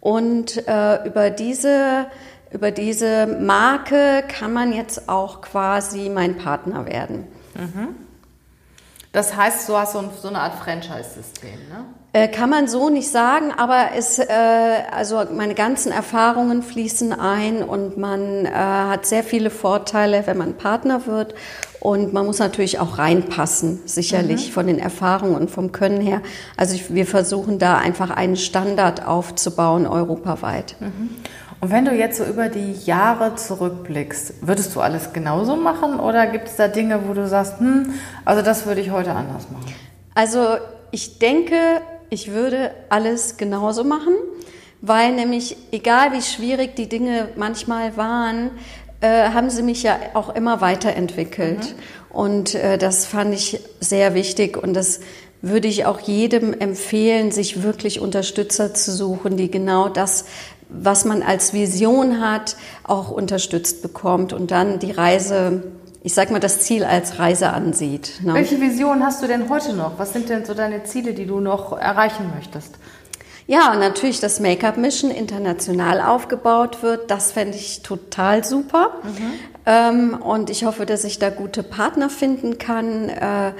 Und 0.00 0.68
äh, 0.68 1.06
über 1.06 1.30
diese 1.30 2.04
über 2.54 2.70
diese 2.70 3.26
Marke 3.26 4.22
kann 4.28 4.52
man 4.52 4.72
jetzt 4.72 5.08
auch 5.08 5.42
quasi 5.42 6.08
mein 6.08 6.38
Partner 6.38 6.86
werden. 6.86 7.26
Mhm. 7.54 7.96
Das 9.10 9.36
heißt, 9.36 9.68
du 9.68 9.76
hast 9.76 9.92
so, 9.92 10.28
eine 10.28 10.38
Art 10.38 10.54
Franchise-System, 10.54 11.58
ne? 11.68 11.84
Äh, 12.12 12.28
kann 12.28 12.48
man 12.48 12.68
so 12.68 12.90
nicht 12.90 13.10
sagen, 13.10 13.50
aber 13.56 13.88
es, 13.96 14.20
äh, 14.20 14.28
also 14.92 15.24
meine 15.32 15.54
ganzen 15.54 15.90
Erfahrungen 15.90 16.62
fließen 16.62 17.12
ein 17.12 17.64
und 17.64 17.98
man 17.98 18.46
äh, 18.46 18.50
hat 18.50 19.04
sehr 19.04 19.24
viele 19.24 19.50
Vorteile, 19.50 20.24
wenn 20.26 20.38
man 20.38 20.54
Partner 20.54 21.06
wird. 21.06 21.34
Und 21.80 22.12
man 22.12 22.24
muss 22.24 22.38
natürlich 22.38 22.78
auch 22.78 22.98
reinpassen, 22.98 23.80
sicherlich 23.84 24.48
mhm. 24.48 24.52
von 24.52 24.66
den 24.68 24.78
Erfahrungen 24.78 25.34
und 25.34 25.50
vom 25.50 25.72
Können 25.72 26.00
her. 26.00 26.22
Also 26.56 26.76
ich, 26.76 26.94
wir 26.94 27.04
versuchen 27.04 27.58
da 27.58 27.78
einfach 27.78 28.10
einen 28.10 28.36
Standard 28.36 29.06
aufzubauen 29.06 29.86
europaweit. 29.86 30.76
Mhm. 30.80 31.10
Und 31.64 31.70
wenn 31.70 31.86
du 31.86 31.92
jetzt 31.92 32.18
so 32.18 32.24
über 32.24 32.50
die 32.50 32.74
Jahre 32.84 33.36
zurückblickst, 33.36 34.34
würdest 34.42 34.76
du 34.76 34.82
alles 34.82 35.14
genauso 35.14 35.56
machen 35.56 35.98
oder 35.98 36.26
gibt 36.26 36.48
es 36.48 36.56
da 36.56 36.68
Dinge, 36.68 37.08
wo 37.08 37.14
du 37.14 37.26
sagst, 37.26 37.58
hm, 37.58 37.94
also 38.26 38.42
das 38.42 38.66
würde 38.66 38.82
ich 38.82 38.90
heute 38.90 39.12
anders 39.12 39.50
machen? 39.50 39.72
Also 40.14 40.58
ich 40.90 41.18
denke, 41.18 41.56
ich 42.10 42.32
würde 42.32 42.70
alles 42.90 43.38
genauso 43.38 43.82
machen, 43.82 44.12
weil 44.82 45.14
nämlich 45.14 45.56
egal 45.72 46.12
wie 46.12 46.20
schwierig 46.20 46.76
die 46.76 46.86
Dinge 46.86 47.28
manchmal 47.34 47.96
waren, 47.96 48.50
äh, 49.00 49.30
haben 49.30 49.48
sie 49.48 49.62
mich 49.62 49.82
ja 49.84 49.96
auch 50.12 50.34
immer 50.34 50.60
weiterentwickelt. 50.60 51.60
Mhm. 51.60 52.14
Und 52.14 52.54
äh, 52.56 52.76
das 52.76 53.06
fand 53.06 53.34
ich 53.34 53.58
sehr 53.80 54.12
wichtig 54.12 54.62
und 54.62 54.74
das 54.74 55.00
würde 55.44 55.68
ich 55.68 55.84
auch 55.84 56.00
jedem 56.00 56.58
empfehlen, 56.58 57.30
sich 57.30 57.62
wirklich 57.62 58.00
Unterstützer 58.00 58.72
zu 58.72 58.92
suchen, 58.92 59.36
die 59.36 59.50
genau 59.50 59.90
das 59.90 60.24
was 60.80 61.04
man 61.04 61.22
als 61.22 61.52
Vision 61.52 62.20
hat, 62.20 62.56
auch 62.82 63.10
unterstützt 63.10 63.82
bekommt 63.82 64.32
und 64.32 64.50
dann 64.50 64.78
die 64.78 64.90
Reise, 64.90 65.62
ich 66.02 66.14
sag 66.14 66.30
mal, 66.30 66.40
das 66.40 66.60
Ziel 66.60 66.84
als 66.84 67.18
Reise 67.18 67.50
ansieht. 67.50 68.20
Ne? 68.22 68.34
Welche 68.34 68.60
Vision 68.60 69.02
hast 69.04 69.22
du 69.22 69.26
denn 69.26 69.48
heute 69.48 69.72
noch? 69.72 69.98
Was 69.98 70.12
sind 70.12 70.28
denn 70.28 70.44
so 70.44 70.54
deine 70.54 70.84
Ziele, 70.84 71.14
die 71.14 71.26
du 71.26 71.40
noch 71.40 71.72
erreichen 71.72 72.30
möchtest? 72.34 72.78
Ja, 73.46 73.74
natürlich, 73.74 74.20
dass 74.20 74.40
Make-up 74.40 74.78
Mission 74.78 75.10
international 75.10 76.00
aufgebaut 76.00 76.82
wird. 76.82 77.10
Das 77.10 77.32
fände 77.32 77.58
ich 77.58 77.82
total 77.82 78.42
super. 78.42 79.00
Mhm. 79.02 79.32
Ähm, 79.66 80.22
und 80.22 80.48
ich 80.48 80.64
hoffe, 80.64 80.86
dass 80.86 81.04
ich 81.04 81.18
da 81.18 81.28
gute 81.28 81.62
Partner 81.62 82.08
finden 82.08 82.58
kann, 82.58 83.10
äh, 83.10 83.52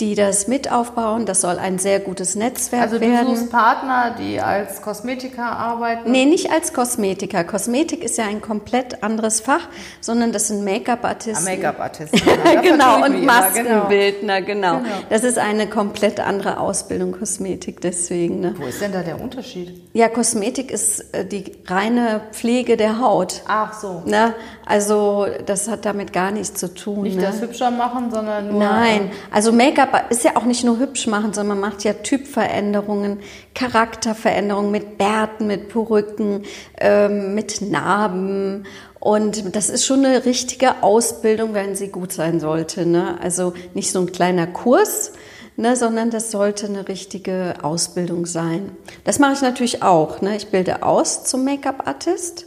die 0.00 0.14
das 0.14 0.48
mit 0.48 0.72
aufbauen. 0.72 1.26
Das 1.26 1.42
soll 1.42 1.58
ein 1.58 1.78
sehr 1.78 2.00
gutes 2.00 2.34
Netzwerk 2.34 2.82
also 2.82 3.00
werden. 3.00 3.16
Also 3.16 3.30
du 3.30 3.36
suchst 3.36 3.52
Partner, 3.52 4.16
die 4.18 4.40
als 4.40 4.82
Kosmetiker 4.82 5.44
arbeiten? 5.44 6.10
Nee, 6.10 6.24
nicht 6.24 6.50
als 6.50 6.72
Kosmetiker. 6.72 7.44
Kosmetik 7.44 8.02
ist 8.02 8.18
ja 8.18 8.24
ein 8.24 8.40
komplett 8.40 9.02
anderes 9.02 9.40
Fach, 9.40 9.68
sondern 10.00 10.32
das 10.32 10.48
sind 10.48 10.64
Make-up-Artisten. 10.64 11.46
Ah, 11.46 11.50
Make-up-Artisten. 11.50 12.20
genau, 12.62 13.04
und 13.04 13.24
Maskenbildner, 13.24 14.42
genau. 14.42 14.78
genau. 14.78 14.90
Das 15.10 15.24
ist 15.24 15.38
eine 15.38 15.68
komplett 15.68 16.20
andere 16.20 16.58
Ausbildung, 16.58 17.12
Kosmetik, 17.12 17.80
deswegen. 17.80 18.40
Ne? 18.40 18.54
Wo 18.56 18.66
ist 18.66 18.80
denn 18.80 18.92
da 18.92 19.02
der 19.02 19.20
Unterschied? 19.20 19.82
Ja, 19.92 20.08
Kosmetik 20.08 20.70
ist 20.70 21.14
äh, 21.14 21.26
die 21.26 21.52
reine 21.66 22.22
Pflege 22.32 22.76
der 22.76 23.00
Haut. 23.00 23.42
Ach 23.46 23.78
so. 23.78 24.02
Ne? 24.06 24.34
Also 24.70 25.26
das 25.46 25.66
hat 25.66 25.84
damit 25.84 26.12
gar 26.12 26.30
nichts 26.30 26.60
zu 26.60 26.72
tun. 26.72 27.02
Nicht 27.02 27.16
ne? 27.16 27.22
das 27.22 27.40
hübscher 27.40 27.72
machen, 27.72 28.12
sondern 28.12 28.52
nur... 28.52 28.60
Nein, 28.60 29.10
also 29.32 29.50
Make-up 29.50 30.12
ist 30.12 30.22
ja 30.22 30.36
auch 30.36 30.44
nicht 30.44 30.62
nur 30.62 30.78
hübsch 30.78 31.08
machen, 31.08 31.32
sondern 31.32 31.58
man 31.58 31.70
macht 31.70 31.82
ja 31.82 31.92
Typveränderungen, 31.92 33.18
Charakterveränderungen 33.56 34.70
mit 34.70 34.96
Bärten, 34.96 35.48
mit 35.48 35.70
Perücken, 35.70 36.44
ähm, 36.78 37.34
mit 37.34 37.62
Narben. 37.62 38.64
Und 39.00 39.56
das 39.56 39.70
ist 39.70 39.84
schon 39.84 40.04
eine 40.04 40.24
richtige 40.24 40.84
Ausbildung, 40.84 41.52
wenn 41.52 41.74
sie 41.74 41.88
gut 41.88 42.12
sein 42.12 42.38
sollte. 42.38 42.86
Ne? 42.86 43.18
Also 43.20 43.54
nicht 43.74 43.90
so 43.90 43.98
ein 43.98 44.12
kleiner 44.12 44.46
Kurs, 44.46 45.10
ne, 45.56 45.74
sondern 45.74 46.10
das 46.10 46.30
sollte 46.30 46.66
eine 46.66 46.86
richtige 46.86 47.54
Ausbildung 47.62 48.24
sein. 48.24 48.70
Das 49.02 49.18
mache 49.18 49.32
ich 49.32 49.42
natürlich 49.42 49.82
auch. 49.82 50.20
Ne? 50.20 50.36
Ich 50.36 50.46
bilde 50.46 50.84
aus 50.84 51.24
zum 51.24 51.44
Make-up-Artist 51.44 52.46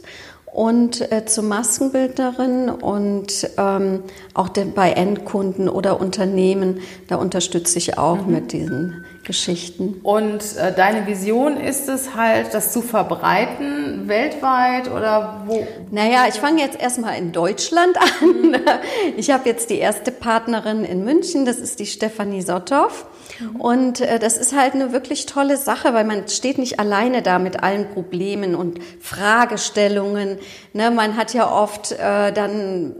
und 0.54 1.10
äh, 1.10 1.26
zur 1.26 1.42
Maskenbildnerin 1.42 2.70
und 2.70 3.50
ähm, 3.58 4.04
auch 4.34 4.48
den, 4.48 4.72
bei 4.72 4.92
Endkunden 4.92 5.68
oder 5.68 6.00
Unternehmen, 6.00 6.80
da 7.08 7.16
unterstütze 7.16 7.76
ich 7.78 7.98
auch 7.98 8.24
mhm. 8.24 8.32
mit 8.32 8.52
diesen 8.52 9.04
Geschichten. 9.24 10.00
Und 10.04 10.56
äh, 10.56 10.72
deine 10.72 11.08
Vision 11.08 11.56
ist 11.56 11.88
es 11.88 12.14
halt, 12.14 12.54
das 12.54 12.72
zu 12.72 12.82
verbreiten 12.82 14.06
weltweit 14.06 14.88
oder 14.92 15.42
wo? 15.46 15.66
Naja, 15.90 16.26
ich 16.28 16.36
fange 16.36 16.62
jetzt 16.62 16.80
erstmal 16.80 17.18
in 17.18 17.32
Deutschland 17.32 17.96
an. 17.98 18.28
Mhm. 18.28 18.54
Ich 19.16 19.32
habe 19.32 19.48
jetzt 19.48 19.70
die 19.70 19.78
erste 19.78 20.12
Partnerin 20.12 20.84
in 20.84 21.04
München, 21.04 21.46
das 21.46 21.58
ist 21.58 21.80
die 21.80 21.86
Stefanie 21.86 22.42
Sotthoff. 22.42 23.06
Mhm. 23.40 23.60
Und 23.60 24.00
äh, 24.00 24.18
das 24.18 24.36
ist 24.36 24.56
halt 24.56 24.74
eine 24.74 24.92
wirklich 24.92 25.26
tolle 25.26 25.56
Sache, 25.56 25.94
weil 25.94 26.04
man 26.04 26.28
steht 26.28 26.58
nicht 26.58 26.80
alleine 26.80 27.22
da 27.22 27.38
mit 27.38 27.62
allen 27.62 27.88
Problemen 27.90 28.54
und 28.54 28.78
Fragestellungen. 29.00 30.38
Ne, 30.72 30.90
man 30.90 31.16
hat 31.16 31.34
ja 31.34 31.50
oft 31.50 31.92
äh, 31.92 32.32
dann 32.32 32.94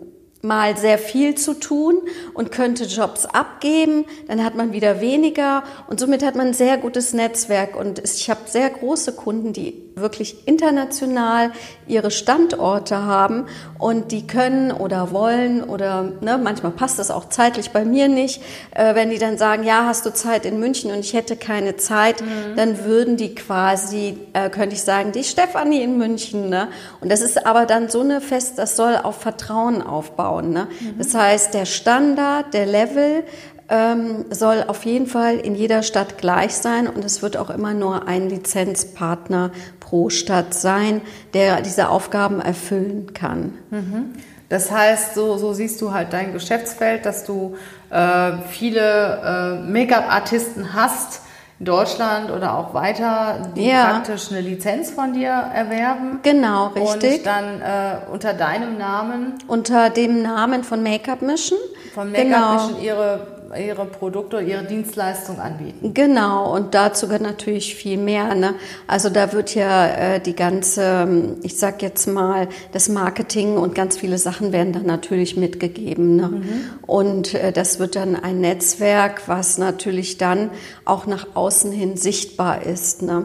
mal 0.44 0.76
sehr 0.76 0.98
viel 0.98 1.34
zu 1.34 1.54
tun 1.54 2.02
und 2.34 2.52
könnte 2.52 2.84
Jobs 2.84 3.24
abgeben, 3.24 4.04
dann 4.28 4.44
hat 4.44 4.54
man 4.54 4.72
wieder 4.72 5.00
weniger 5.00 5.64
und 5.88 5.98
somit 5.98 6.22
hat 6.22 6.36
man 6.36 6.48
ein 6.48 6.54
sehr 6.54 6.76
gutes 6.76 7.14
Netzwerk 7.14 7.76
und 7.76 7.98
ich 8.04 8.28
habe 8.28 8.40
sehr 8.46 8.68
große 8.70 9.14
Kunden, 9.14 9.52
die 9.52 9.82
wirklich 9.96 10.48
international 10.48 11.52
ihre 11.86 12.10
Standorte 12.10 13.04
haben 13.04 13.46
und 13.78 14.12
die 14.12 14.26
können 14.26 14.72
oder 14.72 15.12
wollen 15.12 15.62
oder 15.62 16.12
ne, 16.20 16.38
manchmal 16.42 16.72
passt 16.72 16.98
das 16.98 17.10
auch 17.10 17.28
zeitlich 17.28 17.70
bei 17.70 17.84
mir 17.84 18.08
nicht, 18.08 18.42
äh, 18.72 18.94
wenn 18.94 19.10
die 19.10 19.18
dann 19.18 19.38
sagen, 19.38 19.62
ja, 19.64 19.84
hast 19.86 20.04
du 20.06 20.12
Zeit 20.12 20.46
in 20.46 20.58
München 20.58 20.90
und 20.90 21.00
ich 21.00 21.12
hätte 21.12 21.36
keine 21.36 21.76
Zeit, 21.76 22.20
mhm. 22.20 22.56
dann 22.56 22.84
würden 22.84 23.16
die 23.16 23.34
quasi, 23.34 24.18
äh, 24.32 24.50
könnte 24.50 24.74
ich 24.74 24.82
sagen, 24.82 25.12
die 25.12 25.24
Stefanie 25.24 25.82
in 25.82 25.98
München. 25.98 26.48
Ne? 26.48 26.68
Und 27.00 27.10
das 27.10 27.20
ist 27.20 27.46
aber 27.46 27.66
dann 27.66 27.88
so 27.88 28.00
eine 28.00 28.20
Fest, 28.20 28.58
das 28.58 28.76
soll 28.76 28.96
auf 28.96 29.20
Vertrauen 29.20 29.82
aufbauen. 29.82 30.52
Ne? 30.52 30.68
Mhm. 30.80 30.98
Das 30.98 31.14
heißt, 31.14 31.54
der 31.54 31.66
Standard, 31.66 32.52
der 32.54 32.66
Level, 32.66 33.24
ähm, 33.68 34.26
soll 34.30 34.64
auf 34.66 34.84
jeden 34.84 35.06
Fall 35.06 35.38
in 35.38 35.54
jeder 35.54 35.82
Stadt 35.82 36.18
gleich 36.18 36.54
sein 36.54 36.86
und 36.86 37.04
es 37.04 37.22
wird 37.22 37.36
auch 37.36 37.50
immer 37.50 37.72
nur 37.72 38.06
ein 38.06 38.28
Lizenzpartner 38.28 39.52
pro 39.84 40.10
Stadt 40.10 40.54
sein, 40.54 41.02
der 41.34 41.60
diese 41.60 41.88
Aufgaben 41.88 42.40
erfüllen 42.40 43.12
kann. 43.12 43.54
Mhm. 43.70 44.14
Das 44.48 44.70
heißt, 44.70 45.14
so, 45.14 45.36
so 45.36 45.52
siehst 45.52 45.80
du 45.80 45.92
halt 45.92 46.12
dein 46.12 46.32
Geschäftsfeld, 46.32 47.06
dass 47.06 47.24
du 47.24 47.56
äh, 47.90 48.32
viele 48.50 49.60
äh, 49.64 49.70
Make-up-Artisten 49.70 50.74
hast 50.74 51.22
in 51.58 51.66
Deutschland 51.66 52.30
oder 52.30 52.56
auch 52.56 52.74
weiter, 52.74 53.52
die 53.56 53.66
ja. 53.66 53.84
praktisch 53.86 54.30
eine 54.30 54.40
Lizenz 54.40 54.90
von 54.90 55.12
dir 55.12 55.30
erwerben. 55.30 56.20
Genau, 56.22 56.68
richtig. 56.68 57.18
Und 57.18 57.26
dann 57.26 57.60
äh, 57.60 57.96
unter 58.10 58.34
deinem 58.34 58.76
Namen. 58.76 59.34
Unter 59.46 59.90
dem 59.90 60.22
Namen 60.22 60.64
von 60.64 60.82
Make-up 60.82 61.22
Mission. 61.22 61.58
Von 61.94 62.10
Make-up 62.10 62.26
genau. 62.26 62.52
Mission 62.54 62.82
ihre 62.82 63.26
ihre 63.58 63.84
Produkte, 63.86 64.40
ihre 64.40 64.64
Dienstleistung 64.64 65.38
anbieten. 65.38 65.94
Genau, 65.94 66.54
und 66.54 66.74
dazu 66.74 67.06
gehört 67.06 67.22
natürlich 67.22 67.74
viel 67.74 67.98
mehr. 67.98 68.34
Ne? 68.34 68.54
Also 68.86 69.10
da 69.10 69.32
wird 69.32 69.54
ja 69.54 69.86
äh, 69.86 70.20
die 70.20 70.34
ganze, 70.34 71.36
ich 71.42 71.58
sag 71.58 71.82
jetzt 71.82 72.06
mal, 72.06 72.48
das 72.72 72.88
Marketing 72.88 73.56
und 73.56 73.74
ganz 73.74 73.96
viele 73.96 74.18
Sachen 74.18 74.52
werden 74.52 74.72
dann 74.72 74.86
natürlich 74.86 75.36
mitgegeben. 75.36 76.16
Ne? 76.16 76.28
Mhm. 76.28 76.64
Und 76.86 77.34
äh, 77.34 77.52
das 77.52 77.78
wird 77.78 77.96
dann 77.96 78.16
ein 78.16 78.40
Netzwerk, 78.40 79.22
was 79.26 79.58
natürlich 79.58 80.18
dann 80.18 80.50
auch 80.84 81.06
nach 81.06 81.26
außen 81.34 81.72
hin 81.72 81.96
sichtbar 81.96 82.62
ist. 82.62 83.02
Ne? 83.02 83.24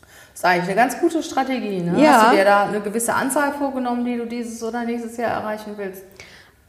Das 0.00 0.40
ist 0.40 0.44
eigentlich 0.44 0.64
eine 0.64 0.74
ganz 0.74 0.98
gute 1.00 1.22
Strategie. 1.22 1.80
Ne? 1.80 2.02
Ja. 2.02 2.22
Hast 2.22 2.32
du 2.32 2.36
dir 2.36 2.44
da 2.44 2.64
eine 2.64 2.80
gewisse 2.80 3.14
Anzahl 3.14 3.52
vorgenommen, 3.52 4.04
die 4.04 4.16
du 4.16 4.26
dieses 4.26 4.62
oder 4.62 4.84
nächstes 4.84 5.16
Jahr 5.16 5.30
erreichen 5.30 5.74
willst? 5.76 6.02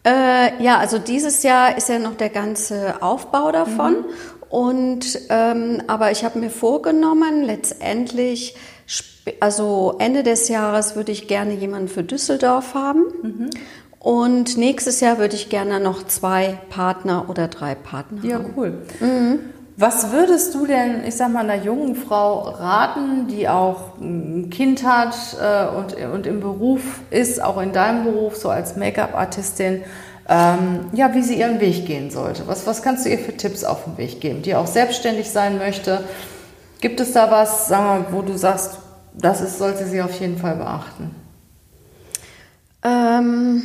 Äh, 0.05 0.63
ja, 0.63 0.77
also 0.77 0.99
dieses 0.99 1.43
Jahr 1.43 1.77
ist 1.77 1.89
ja 1.89 1.97
noch 1.97 2.15
der 2.15 2.29
ganze 2.29 3.01
Aufbau 3.01 3.51
davon. 3.51 3.93
Mhm. 3.93 4.05
Und 4.49 5.19
ähm, 5.29 5.81
aber 5.87 6.11
ich 6.11 6.23
habe 6.23 6.39
mir 6.39 6.51
vorgenommen, 6.51 7.43
letztendlich, 7.43 8.55
also 9.39 9.95
Ende 9.99 10.23
des 10.23 10.47
Jahres 10.47 10.95
würde 10.95 11.11
ich 11.11 11.27
gerne 11.27 11.53
jemanden 11.53 11.87
für 11.87 12.03
Düsseldorf 12.03 12.75
haben. 12.75 13.03
Mhm. 13.23 13.49
Und 13.99 14.55
nächstes 14.57 14.99
Jahr 14.99 15.17
würde 15.17 15.35
ich 15.35 15.49
gerne 15.49 15.79
noch 15.79 16.05
zwei 16.05 16.59
Partner 16.69 17.25
oder 17.27 17.47
drei 17.47 17.73
Partner 17.73 18.23
ja, 18.23 18.35
haben. 18.35 18.45
Ja, 18.45 18.51
cool. 18.55 18.81
Mhm. 18.99 19.39
Was 19.77 20.11
würdest 20.11 20.55
du 20.55 20.65
denn, 20.65 21.03
ich 21.05 21.15
sag 21.15 21.33
mal, 21.33 21.49
einer 21.49 21.61
jungen 21.61 21.95
Frau 21.95 22.39
raten, 22.49 23.27
die 23.27 23.49
auch 23.49 23.97
ein 23.99 24.49
Kind 24.49 24.85
hat 24.85 25.15
äh, 25.41 25.67
und, 25.67 25.95
und 26.13 26.25
im 26.25 26.39
Beruf 26.39 27.01
ist, 27.09 27.43
auch 27.43 27.61
in 27.61 27.73
deinem 27.73 28.05
Beruf, 28.05 28.37
so 28.37 28.49
als 28.49 28.77
Make-up-Artistin, 28.77 29.83
ähm, 30.29 30.85
ja, 30.93 31.13
wie 31.13 31.21
sie 31.21 31.37
ihren 31.37 31.59
Weg 31.59 31.85
gehen 31.85 32.09
sollte? 32.09 32.47
Was, 32.47 32.65
was 32.65 32.81
kannst 32.81 33.05
du 33.05 33.09
ihr 33.09 33.19
für 33.19 33.35
Tipps 33.35 33.65
auf 33.65 33.83
den 33.83 33.97
Weg 33.97 34.21
geben, 34.21 34.41
die 34.43 34.55
auch 34.55 34.65
selbstständig 34.67 35.29
sein 35.29 35.57
möchte? 35.57 36.05
Gibt 36.79 37.01
es 37.01 37.11
da 37.11 37.29
was, 37.29 37.67
sagen 37.67 38.05
wir, 38.05 38.17
wo 38.17 38.21
du 38.21 38.37
sagst, 38.37 38.77
das 39.13 39.41
ist, 39.41 39.57
sollte 39.57 39.85
sie 39.85 40.01
auf 40.01 40.17
jeden 40.21 40.37
Fall 40.37 40.55
beachten? 40.55 41.13
Ähm, 42.81 43.63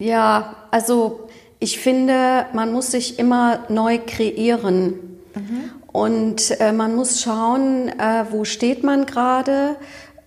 ja, 0.00 0.56
also 0.72 1.28
ich 1.60 1.78
finde, 1.78 2.46
man 2.52 2.72
muss 2.72 2.90
sich 2.90 3.18
immer 3.20 3.60
neu 3.68 3.98
kreieren. 4.04 5.13
Mhm. 5.34 5.70
Und 5.92 6.60
äh, 6.60 6.72
man 6.72 6.94
muss 6.94 7.20
schauen, 7.20 7.88
äh, 7.88 8.24
wo 8.30 8.44
steht 8.44 8.82
man 8.82 9.06
gerade, 9.06 9.76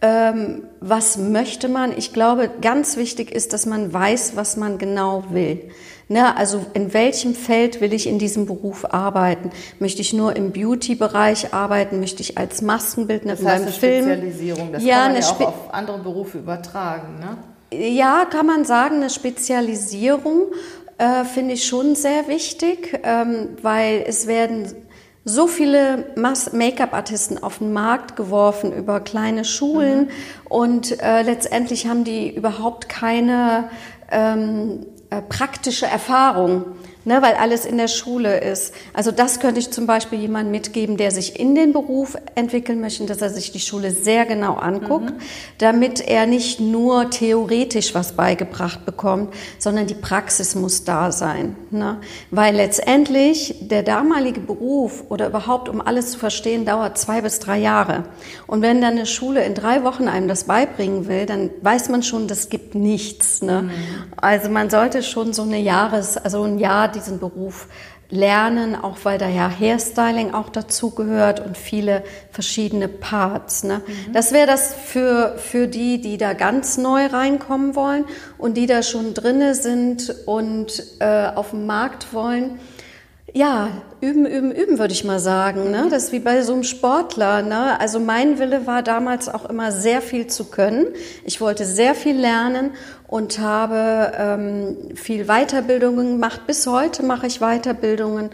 ähm, 0.02 0.64
was 0.80 1.18
möchte 1.18 1.70
man. 1.70 1.98
Ich 1.98 2.14
glaube, 2.14 2.50
ganz 2.62 2.98
wichtig 2.98 3.32
ist, 3.32 3.54
dass 3.54 3.66
man 3.66 3.92
weiß, 3.92 4.36
was 4.36 4.58
man 4.58 4.78
genau 4.78 5.26
will. 5.30 5.70
Ne, 6.10 6.38
also 6.38 6.66
in 6.74 6.94
welchem 6.94 7.36
Feld 7.36 7.82
will 7.82 7.92
ich 7.92 8.08
in 8.08 8.18
diesem 8.18 8.46
Beruf 8.46 8.86
arbeiten? 8.94 9.50
Möchte 9.80 10.00
ich 10.00 10.14
nur 10.14 10.38
im 10.38 10.52
Beauty-Bereich 10.52 11.54
arbeiten? 11.54 12.00
Möchte 12.00 12.22
ich 12.22 12.38
als 12.38 12.62
Maskenbildnerin 12.62 13.44
das 13.44 13.54
heißt 13.54 13.66
beim 13.66 13.74
Film? 13.74 14.06
Spezialisierung. 14.06 14.72
Das 14.72 14.84
ja, 14.84 15.04
kann 15.04 15.14
man 15.14 15.22
ja 15.22 15.28
auch 15.28 15.42
auf 15.42 15.74
andere 15.74 16.00
Berufe 16.00 16.38
übertragen. 16.38 17.20
Ne? 17.20 17.38
Ja, 17.78 18.24
kann 18.24 18.46
man 18.46 18.64
sagen, 18.64 18.98
eine 18.98 19.10
Spezialisierung 19.10 20.44
äh, 20.98 21.26
finde 21.26 21.56
ich 21.56 21.66
schon 21.66 21.96
sehr 21.96 22.30
wichtig, 22.30 23.02
ähm, 23.04 23.50
weil 23.62 24.06
es 24.08 24.28
werden 24.28 24.74
so 25.28 25.48
viele 25.48 26.06
Make-up-Artisten 26.16 27.44
auf 27.44 27.58
den 27.58 27.74
Markt 27.74 28.16
geworfen 28.16 28.72
über 28.72 29.02
kleine 29.02 29.44
Schulen 29.44 30.06
mhm. 30.06 30.10
und 30.50 31.02
äh, 31.02 31.22
letztendlich 31.22 31.88
haben 31.88 32.06
die 32.06 32.34
überhaupt 32.34 32.88
keine 32.88 33.70
ähm, 34.10 34.86
äh, 35.10 35.22
praktische 35.22 35.86
Erfahrung 35.86 36.64
ne, 37.08 37.22
weil 37.22 37.36
alles 37.36 37.66
in 37.66 37.78
der 37.78 37.88
Schule 37.88 38.40
ist. 38.42 38.74
Also 38.94 39.12
das 39.12 39.40
könnte 39.40 39.62
ich 39.62 39.72
zum 39.72 39.88
Beispiel 39.88 40.20
jemandem 40.20 40.52
mitgeben, 40.52 40.98
der 40.98 41.12
sich 41.12 41.40
in 41.40 41.56
den 41.56 41.72
Beruf 41.72 42.18
entwickeln 42.36 42.82
möchte, 42.82 43.06
dass 43.06 43.22
er 43.22 43.30
sich 43.30 43.54
die 43.54 43.62
Schule 43.62 43.92
sehr 43.92 44.26
genau 44.26 44.56
anguckt, 44.56 45.12
mhm. 45.12 45.20
damit 45.58 46.02
er 46.02 46.28
nicht 46.28 46.60
nur 46.60 47.10
theoretisch 47.10 47.96
was 47.96 48.12
beigebracht 48.12 48.86
bekommt, 48.86 49.34
sondern 49.58 49.88
die 49.88 49.94
Praxis 49.94 50.54
muss 50.54 50.84
da 50.84 51.14
sein. 51.14 51.56
Ne? 51.72 51.98
Weil 52.30 52.56
letztendlich 52.56 53.56
der 53.62 53.84
damalige 53.84 54.42
Beruf 54.42 55.06
oder 55.08 55.28
überhaupt, 55.28 55.70
um 55.70 55.80
alles 55.80 56.12
zu 56.12 56.20
verstehen, 56.20 56.66
dauert 56.66 56.98
zwei 56.98 57.22
bis 57.22 57.40
drei 57.40 57.58
Jahre. 57.58 58.04
Und 58.48 58.62
wenn 58.62 58.82
dann 58.82 58.96
eine 58.96 59.06
Schule 59.06 59.46
in 59.46 59.54
drei 59.54 59.86
Wochen 59.86 60.10
einem 60.10 60.28
das 60.28 60.44
beibringen 60.44 61.08
will, 61.08 61.26
dann 61.26 61.52
weiß 61.62 61.88
man 61.88 62.04
schon, 62.04 62.28
das 62.28 62.50
gibt 62.50 62.76
nichts. 62.76 63.42
Ne? 63.42 63.62
Mhm. 63.62 63.72
Also 64.18 64.50
man 64.50 64.70
sollte 64.70 65.04
schon 65.04 65.32
so 65.32 65.44
eine 65.44 65.60
Jahres, 65.60 66.18
also 66.18 66.44
ein 66.44 66.60
Jahr 66.60 66.97
diesen 66.98 67.20
Beruf 67.20 67.68
lernen, 68.10 68.76
auch 68.76 68.98
weil 69.04 69.18
da 69.18 69.28
ja 69.28 69.50
Hairstyling 69.50 70.34
auch 70.34 70.50
dazu 70.50 70.92
gehört 70.92 71.40
und 71.40 71.58
viele 71.58 72.04
verschiedene 72.32 72.88
Parts. 72.88 73.64
Ne? 73.64 73.82
Mhm. 73.86 74.14
Das 74.14 74.32
wäre 74.32 74.48
das 74.48 74.74
für, 74.74 75.36
für 75.38 75.68
die, 75.68 76.00
die 76.00 76.18
da 76.18 76.34
ganz 76.34 76.78
neu 76.78 77.08
reinkommen 77.08 77.76
wollen 77.76 78.06
und 78.38 78.56
die 78.56 78.66
da 78.66 78.82
schon 78.82 79.14
drinne 79.14 79.56
sind 79.56 80.16
und 80.26 80.84
äh, 81.00 81.28
auf 81.36 81.50
dem 81.52 81.66
Markt 81.66 82.14
wollen. 82.14 82.60
Ja, 83.34 83.70
üben, 84.00 84.26
üben, 84.26 84.52
üben, 84.54 84.80
würde 84.80 84.94
ich 84.94 85.04
mal 85.04 85.20
sagen. 85.20 85.70
Ne? 85.70 85.88
Das 85.90 86.06
ist 86.06 86.12
wie 86.14 86.20
bei 86.20 86.42
so 86.44 86.54
einem 86.54 86.64
Sportler. 86.64 87.42
Ne? 87.42 87.78
Also 87.80 88.00
mein 88.00 88.40
Wille 88.40 88.66
war 88.66 88.84
damals 88.84 89.28
auch 89.28 89.50
immer 89.50 89.74
sehr 89.74 90.02
viel 90.02 90.28
zu 90.28 90.46
können. 90.46 90.88
Ich 91.26 91.42
wollte 91.42 91.66
sehr 91.66 91.94
viel 91.94 92.16
lernen 92.16 92.72
und 93.06 93.40
habe 93.40 94.14
ähm, 94.18 94.96
viel 94.96 95.26
Weiterbildungen 95.26 96.14
gemacht. 96.14 96.48
Bis 96.48 96.66
heute 96.68 97.04
mache 97.04 97.28
ich 97.28 97.40
Weiterbildungen 97.40 98.30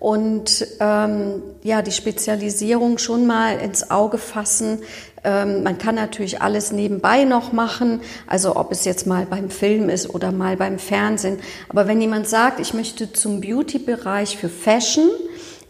und 0.00 0.66
ähm, 0.80 1.42
ja, 1.62 1.82
die 1.82 1.92
Spezialisierung 1.92 2.98
schon 2.98 3.26
mal 3.26 3.58
ins 3.58 3.90
Auge 3.90 4.18
fassen. 4.18 4.80
Ähm, 5.24 5.62
man 5.64 5.78
kann 5.78 5.96
natürlich 5.96 6.40
alles 6.40 6.70
nebenbei 6.70 7.24
noch 7.24 7.52
machen, 7.52 8.00
also 8.26 8.56
ob 8.56 8.70
es 8.70 8.84
jetzt 8.84 9.06
mal 9.06 9.26
beim 9.26 9.50
Film 9.50 9.88
ist 9.88 10.10
oder 10.14 10.30
mal 10.30 10.56
beim 10.56 10.78
Fernsehen. 10.78 11.38
Aber 11.68 11.88
wenn 11.88 12.00
jemand 12.00 12.28
sagt, 12.28 12.60
ich 12.60 12.74
möchte 12.74 13.12
zum 13.12 13.40
Beauty-Bereich 13.40 14.36
für 14.36 14.48
Fashion, 14.48 15.08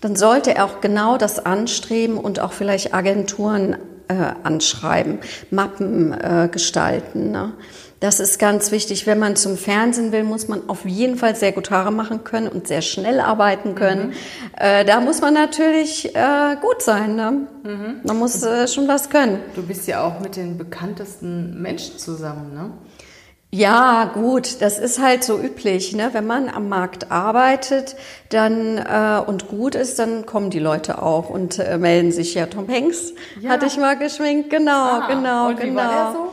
dann 0.01 0.15
sollte 0.15 0.55
er 0.55 0.65
auch 0.67 0.81
genau 0.81 1.17
das 1.17 1.45
anstreben 1.45 2.19
und 2.19 2.41
auch 2.41 2.53
vielleicht 2.53 2.95
Agenturen 2.95 3.77
äh, 4.09 4.33
anschreiben, 4.43 5.19
Mappen 5.51 6.13
äh, 6.13 6.49
gestalten. 6.51 7.31
Ne? 7.31 7.53
Das 8.01 8.21
ist 8.21 8.39
ganz 8.39 8.71
wichtig. 8.71 9.07
Wenn 9.07 9.19
man 9.19 9.35
zum 9.35 9.57
Fernsehen 9.57 10.13
will, 10.13 10.23
muss 10.23 10.47
man 10.47 10.69
auf 10.69 10.85
jeden 10.85 11.17
Fall 11.17 11.35
sehr 11.35 11.51
gut 11.51 11.71
Haare 11.71 11.91
machen 11.91 12.23
können 12.23 12.47
und 12.47 12.69
sehr 12.69 12.81
schnell 12.81 13.19
arbeiten 13.19 13.75
können. 13.75 14.09
Mhm. 14.09 14.13
Äh, 14.57 14.85
da 14.85 15.01
muss 15.01 15.21
man 15.21 15.35
natürlich 15.35 16.15
äh, 16.15 16.57
gut 16.61 16.81
sein. 16.81 17.17
Ne? 17.17 17.49
Mhm. 17.65 18.01
Man 18.05 18.19
muss 18.19 18.43
äh, 18.45 18.69
schon 18.69 18.87
was 18.87 19.11
können. 19.11 19.41
Du 19.57 19.63
bist 19.63 19.89
ja 19.89 20.05
auch 20.05 20.21
mit 20.21 20.37
den 20.37 20.57
bekanntesten 20.57 21.61
Menschen 21.61 21.99
zusammen, 21.99 22.55
ne? 22.55 22.71
Ja, 23.51 24.11
gut, 24.13 24.61
das 24.61 24.79
ist 24.79 25.01
halt 25.01 25.25
so 25.25 25.39
üblich. 25.39 25.95
Ne? 25.97 26.11
Wenn 26.13 26.27
man 26.27 26.51
am 26.51 26.69
Markt 26.69 27.11
arbeitet 27.11 27.97
dann 28.29 28.77
äh, 28.77 29.23
und 29.27 29.49
gut 29.49 29.75
ist, 29.75 29.99
dann 29.99 30.27
kommen 30.27 30.51
die 30.51 30.59
Leute 30.59 31.01
auch 31.03 31.31
und 31.31 31.59
äh, 31.59 31.79
melden 31.79 32.13
sich. 32.13 32.35
Ja, 32.35 32.45
Tom 32.45 32.69
Hanks 32.69 33.15
ja. 33.41 33.51
hatte 33.51 33.65
ich 33.65 33.79
mal 33.79 33.97
geschminkt. 33.97 34.51
Genau, 34.51 34.73
ah, 34.73 35.07
genau, 35.09 35.49
und 35.49 35.61
genau. 35.61 35.73
Wie 35.73 35.77
war 35.77 35.89
der 35.89 36.13
so? 36.13 36.33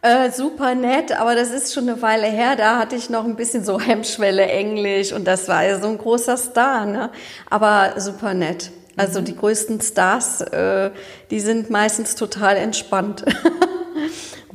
Äh, 0.00 0.30
super 0.30 0.74
nett, 0.74 1.18
aber 1.18 1.34
das 1.34 1.50
ist 1.50 1.74
schon 1.74 1.88
eine 1.88 2.00
Weile 2.00 2.26
her. 2.26 2.56
Da 2.56 2.78
hatte 2.78 2.96
ich 2.96 3.10
noch 3.10 3.24
ein 3.24 3.36
bisschen 3.36 3.62
so 3.62 3.78
Hemmschwelle 3.78 4.46
Englisch 4.46 5.12
und 5.12 5.26
das 5.26 5.48
war 5.48 5.64
ja 5.64 5.78
so 5.80 5.88
ein 5.88 5.98
großer 5.98 6.38
Star, 6.38 6.86
ne? 6.86 7.10
Aber 7.50 8.00
super 8.00 8.32
nett. 8.32 8.70
Also 8.96 9.20
mhm. 9.20 9.24
die 9.26 9.36
größten 9.36 9.80
Stars, 9.82 10.40
äh, 10.40 10.90
die 11.30 11.40
sind 11.40 11.68
meistens 11.68 12.14
total 12.14 12.56
entspannt. 12.56 13.24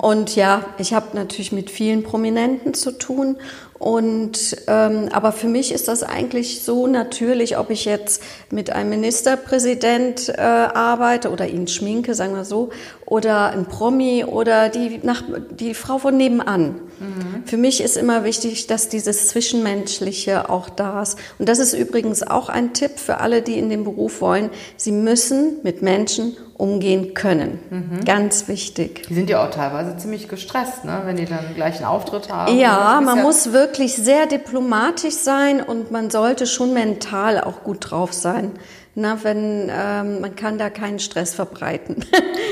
und 0.01 0.35
ja, 0.37 0.63
ich 0.77 0.93
habe 0.93 1.07
natürlich 1.13 1.51
mit 1.51 1.69
vielen 1.69 2.03
Prominenten 2.03 2.73
zu 2.73 2.91
tun 2.91 3.37
und 3.79 4.57
ähm, 4.67 5.07
aber 5.13 5.31
für 5.31 5.47
mich 5.47 5.71
ist 5.71 5.87
das 5.87 6.03
eigentlich 6.03 6.63
so 6.63 6.85
natürlich, 6.85 7.57
ob 7.57 7.69
ich 7.69 7.85
jetzt 7.85 8.21
mit 8.51 8.71
einem 8.71 8.89
Ministerpräsident 8.89 10.27
äh, 10.27 10.41
arbeite 10.41 11.31
oder 11.31 11.47
ihn 11.47 11.65
schminke, 11.65 12.13
sagen 12.13 12.35
wir 12.35 12.43
so, 12.43 12.71
oder 13.05 13.51
ein 13.51 13.65
Promi 13.65 14.25
oder 14.25 14.67
die 14.67 14.99
nach 15.01 15.23
die 15.49 15.73
Frau 15.73 15.97
von 15.97 16.17
nebenan. 16.17 16.75
Mhm. 16.99 17.43
Für 17.45 17.55
mich 17.55 17.81
ist 17.81 17.95
immer 17.95 18.25
wichtig, 18.25 18.67
dass 18.67 18.89
dieses 18.89 19.29
Zwischenmenschliche 19.29 20.49
auch 20.49 20.69
da 20.69 21.01
ist. 21.01 21.17
Und 21.39 21.47
das 21.47 21.59
ist 21.59 21.73
übrigens 21.73 22.21
auch 22.21 22.49
ein 22.49 22.73
Tipp 22.73 22.99
für 22.99 23.19
alle, 23.19 23.41
die 23.41 23.57
in 23.57 23.69
den 23.69 23.85
Beruf 23.85 24.19
wollen. 24.19 24.49
Sie 24.75 24.91
müssen 24.91 25.55
mit 25.63 25.81
Menschen 25.81 26.35
umgehen 26.59 27.13
können. 27.13 27.59
Mhm. 27.69 28.03
Ganz 28.03 28.49
wichtig. 28.49 29.07
Die 29.07 29.13
sind 29.13 29.29
ja 29.29 29.41
auch 29.41 29.49
teilweise 29.49 29.95
ziemlich 29.95 30.27
gestresst, 30.27 30.83
ne? 30.83 31.03
wenn 31.05 31.15
die 31.15 31.23
dann 31.23 31.55
gleich 31.55 31.77
einen 31.77 31.85
Auftritt 31.85 32.29
haben. 32.29 32.57
Ja, 32.57 32.99
man 33.01 33.17
ja 33.17 33.23
muss 33.23 33.53
wirklich 33.53 33.68
sehr 33.95 34.25
diplomatisch 34.25 35.15
sein 35.15 35.61
und 35.61 35.91
man 35.91 36.09
sollte 36.09 36.45
schon 36.45 36.73
mental 36.73 37.39
auch 37.41 37.63
gut 37.63 37.91
drauf 37.91 38.13
sein. 38.13 38.51
Na, 38.99 39.17
wenn 39.23 39.71
ähm, 39.71 40.19
man 40.19 40.35
kann 40.35 40.57
da 40.57 40.69
keinen 40.69 40.99
Stress 40.99 41.33
verbreiten. 41.33 42.03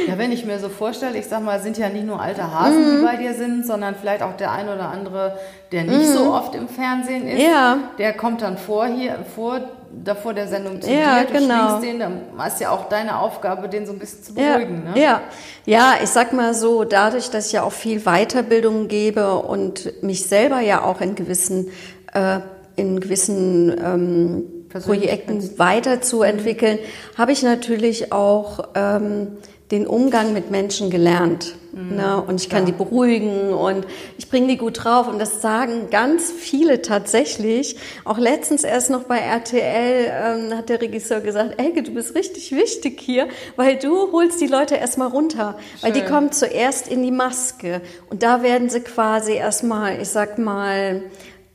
ja, 0.08 0.18
wenn 0.18 0.32
ich 0.32 0.46
mir 0.46 0.60
so 0.60 0.70
vorstelle, 0.70 1.18
ich 1.18 1.26
sag 1.26 1.44
mal, 1.44 1.60
sind 1.60 1.78
ja 1.78 1.90
nicht 1.90 2.06
nur 2.06 2.22
alte 2.22 2.54
Hasen, 2.54 2.84
mm. 2.84 2.90
die 2.90 2.98
mhm. 3.00 3.06
bei 3.06 3.16
dir 3.18 3.34
sind, 3.34 3.68
sondern 3.68 3.96
vielleicht 3.96 4.22
auch 4.22 4.38
der 4.38 4.54
ein 4.54 4.70
oder 4.70 4.90
andere, 4.90 5.38
der 5.74 5.84
nicht 5.84 6.10
mm. 6.10 6.14
so 6.14 6.34
oft 6.34 6.56
im 6.56 6.70
Fernsehen 6.70 7.28
ist. 7.28 7.42
Ja. 7.42 7.80
Der 7.98 8.14
kommt 8.14 8.44
dann 8.44 8.58
vor 8.58 8.88
hier, 8.88 9.18
vor 9.36 9.60
davor 9.92 10.34
der 10.34 10.48
Sendung 10.48 10.82
zu 10.82 10.90
ja, 10.90 11.20
dir, 11.20 11.28
du 11.28 11.34
genau. 11.34 11.82
den, 11.82 12.00
dann 12.00 12.22
ist 12.48 12.62
ja 12.62 12.70
auch 12.70 12.88
deine 12.88 13.20
Aufgabe, 13.20 13.68
den 13.68 13.86
so 13.86 13.92
ein 13.92 14.00
bisschen 14.00 14.24
zu 14.24 14.34
beruhigen. 14.34 14.84
Ja, 14.86 14.92
ne? 14.94 15.02
ja. 15.02 15.22
ja, 15.66 15.94
ich 16.02 16.10
sag 16.10 16.32
mal 16.32 16.54
so, 16.54 16.86
dadurch, 16.86 17.30
dass 17.30 17.48
ich 17.48 17.54
ja 17.54 17.64
auch 17.64 17.74
viel 17.74 18.06
Weiterbildung 18.06 18.88
gebe 18.88 19.36
und 19.36 20.02
mich 20.02 20.28
selber 20.28 20.62
ja 20.62 20.82
auch 20.82 21.02
in 21.02 21.16
gewissen, 21.16 21.72
äh, 22.14 22.40
in 22.78 23.02
gewissen 23.02 23.76
ähm, 23.84 24.44
Projekten 24.70 25.58
weiterzuentwickeln, 25.58 26.80
habe 27.18 27.32
ich 27.32 27.44
natürlich 27.44 28.12
auch 28.12 28.70
ähm, 28.76 29.38
den 29.72 29.86
Umgang 29.86 30.34
mit 30.34 30.50
Menschen 30.50 30.90
gelernt. 30.90 31.56
Mhm. 31.74 31.98
Ne? 31.98 32.24
Und 32.26 32.42
ich 32.42 32.50
kann 32.50 32.62
ja. 32.62 32.68
die 32.68 32.72
beruhigen 32.72 33.54
und 33.54 33.86
ich 34.18 34.30
bringe 34.30 34.48
die 34.48 34.58
gut 34.58 34.84
drauf. 34.84 35.08
Und 35.10 35.20
das 35.20 35.42
sagen 35.42 35.90
ganz 35.92 36.32
viele 36.32 36.82
tatsächlich. 36.82 37.76
Auch 38.06 38.18
letztens 38.18 38.64
erst 38.64 38.90
noch 38.90 39.04
bei 39.04 39.18
RTL 39.18 40.12
ähm, 40.12 40.58
hat 40.58 40.70
der 40.70 40.82
Regisseur 40.82 41.20
gesagt, 41.20 41.60
Elke, 41.60 41.84
du 41.84 41.92
bist 41.92 42.16
richtig 42.16 42.54
wichtig 42.54 43.02
hier, 43.02 43.28
weil 43.58 43.78
du 43.78 44.14
holst 44.14 44.40
die 44.40 44.48
Leute 44.48 44.76
erstmal 44.76 45.10
runter. 45.10 45.58
Schön. 45.58 45.84
Weil 45.84 45.92
die 45.92 46.06
kommen 46.06 46.32
zuerst 46.32 46.88
in 46.88 47.04
die 47.04 47.12
Maske. 47.12 47.82
Und 48.10 48.24
da 48.24 48.44
werden 48.44 48.70
sie 48.70 48.80
quasi 48.80 49.34
erstmal, 49.34 50.02
ich 50.02 50.08
sag 50.08 50.38
mal, 50.38 51.04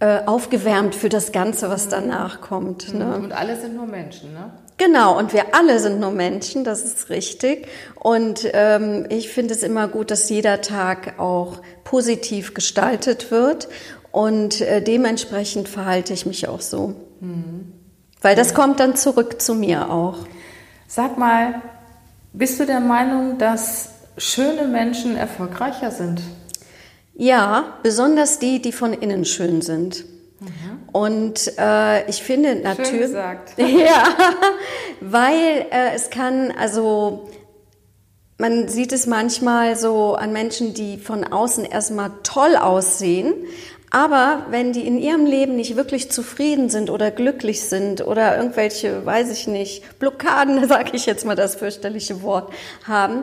äh, 0.02 0.26
aufgewärmt 0.26 0.96
für 0.96 1.08
das 1.08 1.30
Ganze, 1.30 1.70
was 1.70 1.88
danach 1.88 2.40
kommt. 2.40 2.92
Ne? 2.92 3.14
Und 3.14 3.30
alle 3.30 3.56
sind 3.56 3.76
nur 3.76 3.86
Menschen, 3.86 4.32
ne? 4.32 4.50
Genau, 4.76 5.16
und 5.16 5.32
wir 5.32 5.54
alle 5.54 5.78
sind 5.78 6.00
nur 6.00 6.10
Menschen, 6.10 6.64
das 6.64 6.82
ist 6.82 7.08
richtig. 7.08 7.68
Und 7.94 8.50
ähm, 8.52 9.06
ich 9.10 9.28
finde 9.28 9.54
es 9.54 9.62
immer 9.62 9.86
gut, 9.86 10.10
dass 10.10 10.28
jeder 10.28 10.60
Tag 10.60 11.20
auch 11.20 11.60
positiv 11.84 12.52
gestaltet 12.52 13.30
wird. 13.30 13.68
Und 14.10 14.60
äh, 14.60 14.82
dementsprechend 14.82 15.68
verhalte 15.68 16.12
ich 16.14 16.26
mich 16.26 16.48
auch 16.48 16.62
so. 16.62 16.96
Mhm. 17.20 17.72
Weil 18.20 18.34
das 18.34 18.54
kommt 18.54 18.80
dann 18.80 18.96
zurück 18.96 19.40
zu 19.40 19.54
mir 19.54 19.88
auch. 19.88 20.26
Sag 20.88 21.16
mal, 21.16 21.62
bist 22.32 22.58
du 22.58 22.66
der 22.66 22.80
Meinung, 22.80 23.38
dass 23.38 23.90
schöne 24.18 24.66
Menschen 24.66 25.16
erfolgreicher 25.16 25.92
sind? 25.92 26.22
Ja, 27.14 27.78
besonders 27.82 28.38
die, 28.38 28.60
die 28.60 28.72
von 28.72 28.92
innen 28.92 29.24
schön 29.24 29.62
sind. 29.62 30.04
Mhm. 30.40 30.48
Und 30.92 31.52
äh, 31.58 32.08
ich 32.08 32.22
finde 32.22 32.56
natürlich. 32.56 33.12
Ja, 33.56 34.04
weil 35.00 35.66
äh, 35.70 35.94
es 35.94 36.10
kann, 36.10 36.52
also 36.58 37.28
man 38.38 38.68
sieht 38.68 38.92
es 38.92 39.06
manchmal 39.06 39.76
so 39.76 40.14
an 40.14 40.32
Menschen, 40.32 40.74
die 40.74 40.98
von 40.98 41.24
außen 41.24 41.64
erstmal 41.64 42.10
toll 42.22 42.56
aussehen, 42.56 43.34
aber 43.94 44.46
wenn 44.48 44.72
die 44.72 44.86
in 44.86 44.96
ihrem 44.96 45.26
Leben 45.26 45.54
nicht 45.54 45.76
wirklich 45.76 46.10
zufrieden 46.10 46.70
sind 46.70 46.88
oder 46.88 47.10
glücklich 47.10 47.60
sind 47.60 48.00
oder 48.00 48.38
irgendwelche, 48.38 49.04
weiß 49.04 49.30
ich 49.30 49.46
nicht, 49.46 49.98
Blockaden, 49.98 50.66
sage 50.68 50.92
ich 50.94 51.04
jetzt 51.04 51.26
mal 51.26 51.36
das 51.36 51.56
fürchterliche 51.56 52.22
Wort, 52.22 52.52
haben, 52.84 53.22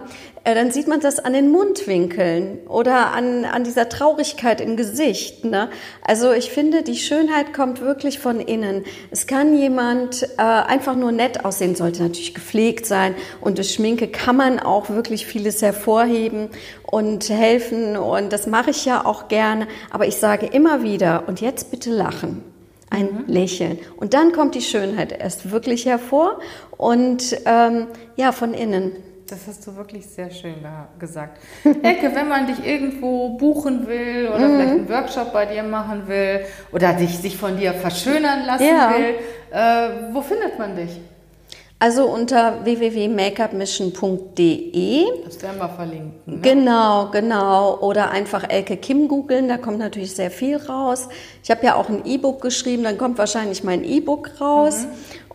dann 0.55 0.71
sieht 0.71 0.87
man 0.87 0.99
das 0.99 1.19
an 1.19 1.33
den 1.33 1.49
Mundwinkeln 1.51 2.59
oder 2.67 3.11
an, 3.11 3.45
an 3.45 3.63
dieser 3.63 3.89
Traurigkeit 3.89 4.61
im 4.61 4.77
Gesicht. 4.77 5.45
Ne? 5.45 5.69
Also 6.01 6.31
ich 6.31 6.51
finde, 6.51 6.83
die 6.83 6.97
Schönheit 6.97 7.53
kommt 7.53 7.81
wirklich 7.81 8.19
von 8.19 8.39
innen. 8.39 8.83
Es 9.11 9.27
kann 9.27 9.57
jemand 9.57 10.23
äh, 10.37 10.41
einfach 10.41 10.95
nur 10.95 11.11
nett 11.11 11.45
aussehen, 11.45 11.75
sollte 11.75 12.03
natürlich 12.03 12.33
gepflegt 12.33 12.85
sein 12.85 13.15
und 13.41 13.57
durch 13.57 13.71
Schminke 13.71 14.07
kann 14.07 14.35
man 14.35 14.59
auch 14.59 14.89
wirklich 14.89 15.25
vieles 15.25 15.61
hervorheben 15.61 16.49
und 16.83 17.29
helfen 17.29 17.97
und 17.97 18.33
das 18.33 18.47
mache 18.47 18.71
ich 18.71 18.85
ja 18.85 19.05
auch 19.05 19.27
gerne. 19.27 19.67
Aber 19.89 20.07
ich 20.07 20.17
sage 20.17 20.45
immer 20.45 20.83
wieder, 20.83 21.23
und 21.27 21.41
jetzt 21.41 21.71
bitte 21.71 21.91
lachen 21.91 22.43
ein 22.89 23.05
mhm. 23.05 23.23
Lächeln. 23.27 23.79
Und 23.97 24.13
dann 24.13 24.31
kommt 24.31 24.55
die 24.55 24.61
Schönheit 24.61 25.11
erst 25.11 25.51
wirklich 25.51 25.85
hervor 25.85 26.39
und 26.77 27.37
ähm, 27.45 27.87
ja, 28.15 28.31
von 28.31 28.53
innen. 28.53 28.93
Das 29.29 29.39
hast 29.47 29.65
du 29.67 29.75
wirklich 29.75 30.07
sehr 30.07 30.31
schön 30.31 30.55
gesagt. 30.97 31.37
Ecke, 31.63 32.15
wenn 32.15 32.27
man 32.27 32.47
dich 32.47 32.65
irgendwo 32.65 33.37
buchen 33.37 33.85
will 33.87 34.27
oder 34.27 34.47
mhm. 34.47 34.55
vielleicht 34.55 34.71
einen 34.71 34.89
Workshop 34.89 35.31
bei 35.31 35.45
dir 35.45 35.61
machen 35.61 36.07
will 36.07 36.39
oder 36.71 36.93
dich, 36.93 37.19
sich 37.19 37.37
von 37.37 37.55
dir 37.55 37.75
verschönern 37.75 38.47
lassen 38.47 38.65
ja. 38.65 38.91
will, 38.91 39.13
äh, 39.51 39.89
wo 40.13 40.21
findet 40.21 40.57
man 40.57 40.75
dich? 40.75 40.99
Also 41.81 42.07
unter 42.07 42.65
www.makeupmission.de. 42.65 45.05
Das 45.23 45.41
werden 45.41 45.59
wir 45.59 45.69
verlinken. 45.69 46.19
Ne? 46.25 46.39
Genau, 46.41 47.07
genau. 47.09 47.79
Oder 47.79 48.09
einfach 48.09 48.43
Elke 48.49 48.75
Kim 48.77 49.07
googeln, 49.07 49.47
da 49.47 49.57
kommt 49.57 49.77
natürlich 49.77 50.13
sehr 50.13 50.31
viel 50.31 50.57
raus. 50.57 51.07
Ich 51.41 51.49
habe 51.51 51.65
ja 51.65 51.75
auch 51.75 51.87
ein 51.87 52.03
E-Book 52.03 52.41
geschrieben, 52.41 52.83
dann 52.83 52.97
kommt 52.97 53.17
wahrscheinlich 53.17 53.63
mein 53.63 53.85
E-Book 53.85 54.41
raus. 54.41 54.85
Mhm. 54.85 54.89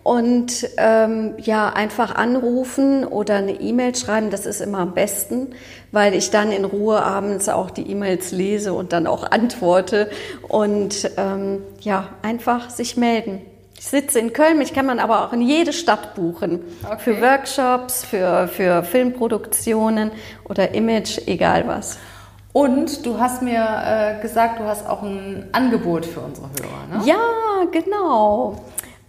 Und 0.05 0.69
ähm, 0.77 1.33
ja, 1.39 1.71
einfach 1.71 2.15
anrufen 2.15 3.07
oder 3.07 3.37
eine 3.37 3.53
E-Mail 3.53 3.97
schreiben, 3.97 4.29
das 4.29 4.45
ist 4.45 4.61
immer 4.61 4.81
am 4.81 4.93
besten, 4.93 5.55
weil 5.93 6.15
ich 6.15 6.31
dann 6.31 6.53
in 6.53 6.67
Ruhe 6.67 7.03
abends 7.03 7.49
auch 7.49 7.71
die 7.71 7.91
E-Mails 7.91 8.31
lese 8.31 8.75
und 8.75 8.93
dann 8.93 9.07
auch 9.07 9.31
antworte. 9.31 10.11
Und 10.47 11.11
ähm, 11.17 11.63
ja, 11.81 12.11
einfach 12.21 12.69
sich 12.69 12.99
melden. 12.99 13.41
Ich 13.79 13.87
sitze 13.87 14.19
in 14.19 14.35
Köln, 14.35 14.59
mich 14.59 14.75
kann 14.75 14.85
man 14.85 14.99
aber 14.99 15.25
auch 15.25 15.33
in 15.33 15.41
jede 15.41 15.73
Stadt 15.73 16.15
buchen. 16.15 16.61
Okay. 16.85 16.99
Für 16.99 17.23
Workshops, 17.23 18.05
für, 18.05 18.47
für 18.49 18.83
Filmproduktionen 18.83 20.11
oder 20.45 20.75
Image, 20.75 21.19
egal 21.27 21.67
was. 21.67 21.99
Und 22.53 23.05
du 23.05 23.19
hast 23.19 23.43
mir 23.43 23.67
äh, 23.85 24.23
gesagt, 24.23 24.61
du 24.61 24.65
hast 24.65 24.87
auch 24.87 25.03
ein 25.03 25.49
Angebot 25.53 26.07
für 26.07 26.21
unsere 26.21 26.47
Hörer, 26.47 26.99
ne? 26.99 27.07
Ja, 27.07 27.65
genau. 27.73 28.61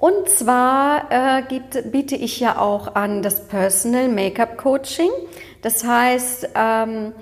Und 0.06 0.30
zwar 0.30 1.08
äh, 1.10 1.42
gibt, 1.50 1.92
biete 1.92 2.16
ich 2.16 2.40
ja 2.40 2.60
auch 2.60 2.94
an 2.94 3.24
das 3.24 3.48
Personal 3.48 4.08
Make-up 4.08 4.56
Coaching. 4.56 5.10
Das 5.64 5.84
heißt, 5.84 6.50
ähm, 6.54 7.14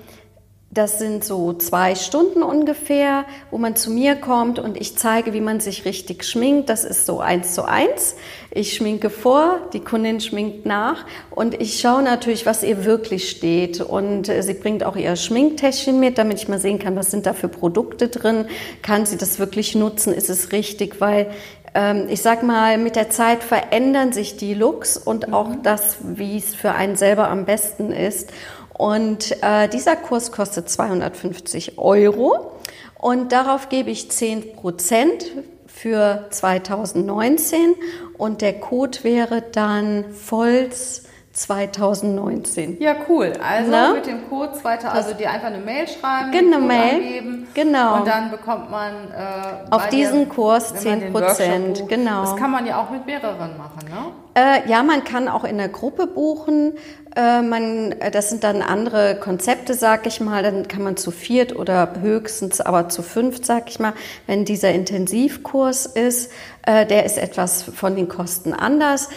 das 0.70 0.98
sind 0.98 1.24
so 1.24 1.54
zwei 1.54 1.94
Stunden 1.94 2.42
ungefähr, 2.42 3.24
wo 3.50 3.56
man 3.56 3.74
zu 3.74 3.90
mir 3.90 4.16
kommt 4.16 4.58
und 4.58 4.76
ich 4.78 4.98
zeige, 4.98 5.32
wie 5.32 5.40
man 5.40 5.60
sich 5.60 5.86
richtig 5.86 6.24
schminkt. 6.24 6.68
Das 6.68 6.84
ist 6.84 7.06
so 7.06 7.20
eins 7.20 7.54
zu 7.54 7.64
eins. 7.64 8.16
Ich 8.50 8.74
schminke 8.74 9.08
vor, 9.08 9.60
die 9.72 9.80
Kundin 9.80 10.20
schminkt 10.20 10.66
nach 10.66 11.06
und 11.30 11.58
ich 11.62 11.80
schaue 11.80 12.02
natürlich, 12.02 12.44
was 12.44 12.62
ihr 12.62 12.84
wirklich 12.84 13.30
steht. 13.30 13.80
Und 13.80 14.28
äh, 14.28 14.42
sie 14.42 14.52
bringt 14.54 14.84
auch 14.84 14.96
ihr 14.96 15.16
Schminktäschchen 15.16 15.98
mit, 16.00 16.18
damit 16.18 16.38
ich 16.38 16.48
mal 16.48 16.60
sehen 16.60 16.78
kann, 16.78 16.96
was 16.96 17.10
sind 17.10 17.24
da 17.24 17.32
für 17.32 17.48
Produkte 17.48 18.08
drin. 18.08 18.44
Kann 18.82 19.06
sie 19.06 19.16
das 19.16 19.38
wirklich 19.38 19.74
nutzen? 19.74 20.12
Ist 20.12 20.28
es 20.28 20.52
richtig? 20.52 21.00
Weil 21.00 21.30
ähm, 21.74 22.06
ich 22.08 22.22
sag 22.22 22.42
mal, 22.42 22.78
mit 22.78 22.96
der 22.96 23.10
Zeit 23.10 23.42
verändern 23.42 24.12
sich 24.12 24.36
die 24.36 24.54
Looks 24.54 24.96
und 24.96 25.32
auch 25.32 25.48
mhm. 25.48 25.62
das, 25.62 25.96
wie 26.02 26.38
es 26.38 26.54
für 26.54 26.72
einen 26.72 26.96
selber 26.96 27.28
am 27.28 27.44
besten 27.44 27.92
ist. 27.92 28.32
Und 28.72 29.36
äh, 29.42 29.68
dieser 29.68 29.96
Kurs 29.96 30.32
kostet 30.32 30.68
250 30.68 31.78
Euro 31.78 32.52
und 32.98 33.32
darauf 33.32 33.68
gebe 33.68 33.90
ich 33.90 34.10
10 34.10 34.56
Prozent 34.56 35.24
für 35.66 36.26
2019 36.30 37.74
und 38.18 38.40
der 38.40 38.54
Code 38.54 38.98
wäre 39.02 39.42
dann 39.42 40.04
Volz 40.12 41.04
2019. 41.34 42.80
Ja, 42.80 42.94
cool. 43.08 43.32
Also 43.42 43.70
Na? 43.70 43.92
mit 43.92 44.06
dem 44.06 44.28
Code 44.28 44.52
2000, 44.52 44.94
also 44.94 45.14
dir 45.14 45.30
einfach 45.30 45.48
eine 45.48 45.58
Mail 45.58 45.86
schreiben, 45.88 46.30
genau, 46.30 46.60
Mail, 46.60 46.94
angeben, 46.94 47.48
genau. 47.54 47.96
Und 47.96 48.06
dann 48.06 48.30
bekommt 48.30 48.70
man 48.70 48.92
äh, 49.10 49.70
auf 49.70 49.88
diesen 49.88 50.20
dir, 50.20 50.34
Kurs 50.34 50.74
10 50.74 51.12
Prozent. 51.12 51.88
Genau. 51.88 52.22
Das 52.22 52.36
kann 52.36 52.52
man 52.52 52.66
ja 52.66 52.80
auch 52.80 52.90
mit 52.90 53.04
mehreren 53.04 53.58
machen, 53.58 53.88
ne? 53.88 54.12
Äh, 54.36 54.68
ja, 54.68 54.82
man 54.82 55.04
kann 55.04 55.28
auch 55.28 55.44
in 55.44 55.58
der 55.58 55.68
Gruppe 55.68 56.08
buchen. 56.08 56.72
Äh, 57.14 57.42
man, 57.42 57.92
äh, 57.92 58.10
das 58.10 58.30
sind 58.30 58.42
dann 58.42 58.62
andere 58.62 59.14
Konzepte, 59.20 59.74
sag 59.74 60.06
ich 60.08 60.20
mal. 60.20 60.42
Dann 60.42 60.66
kann 60.66 60.82
man 60.82 60.96
zu 60.96 61.12
viert 61.12 61.54
oder 61.54 61.92
höchstens 62.00 62.60
aber 62.60 62.88
zu 62.88 63.02
fünft, 63.02 63.46
sag 63.46 63.70
ich 63.70 63.78
mal, 63.78 63.92
wenn 64.26 64.44
dieser 64.44 64.72
Intensivkurs 64.72 65.86
ist. 65.86 66.32
Äh, 66.66 66.84
der 66.84 67.04
ist 67.04 67.16
etwas 67.16 67.62
von 67.62 67.94
den 67.94 68.08
Kosten 68.08 68.52
anders. 68.52 69.08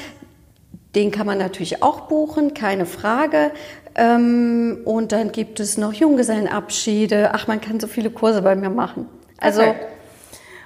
Den 0.97 1.11
kann 1.11 1.27
man 1.27 1.37
natürlich 1.37 1.83
auch 1.83 2.07
buchen, 2.07 2.55
keine 2.55 2.87
Frage. 2.87 3.51
Ähm, 3.93 4.79
und 4.83 5.11
dann 5.11 5.31
gibt 5.31 5.59
es 5.59 5.77
noch 5.77 5.93
Junggesellenabschiede. 5.93 7.35
Ach, 7.35 7.45
man 7.45 7.61
kann 7.61 7.79
so 7.79 7.85
viele 7.85 8.09
Kurse 8.09 8.41
bei 8.41 8.55
mir 8.55 8.71
machen. 8.71 9.07
Also, 9.37 9.61
Perfekt. 9.61 9.85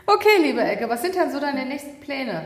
okay, 0.07 0.41
liebe 0.41 0.61
Ecke, 0.61 0.87
was 0.87 1.01
sind 1.01 1.15
denn 1.15 1.33
so 1.33 1.41
deine 1.41 1.65
nächsten 1.65 1.99
Pläne? 1.99 2.45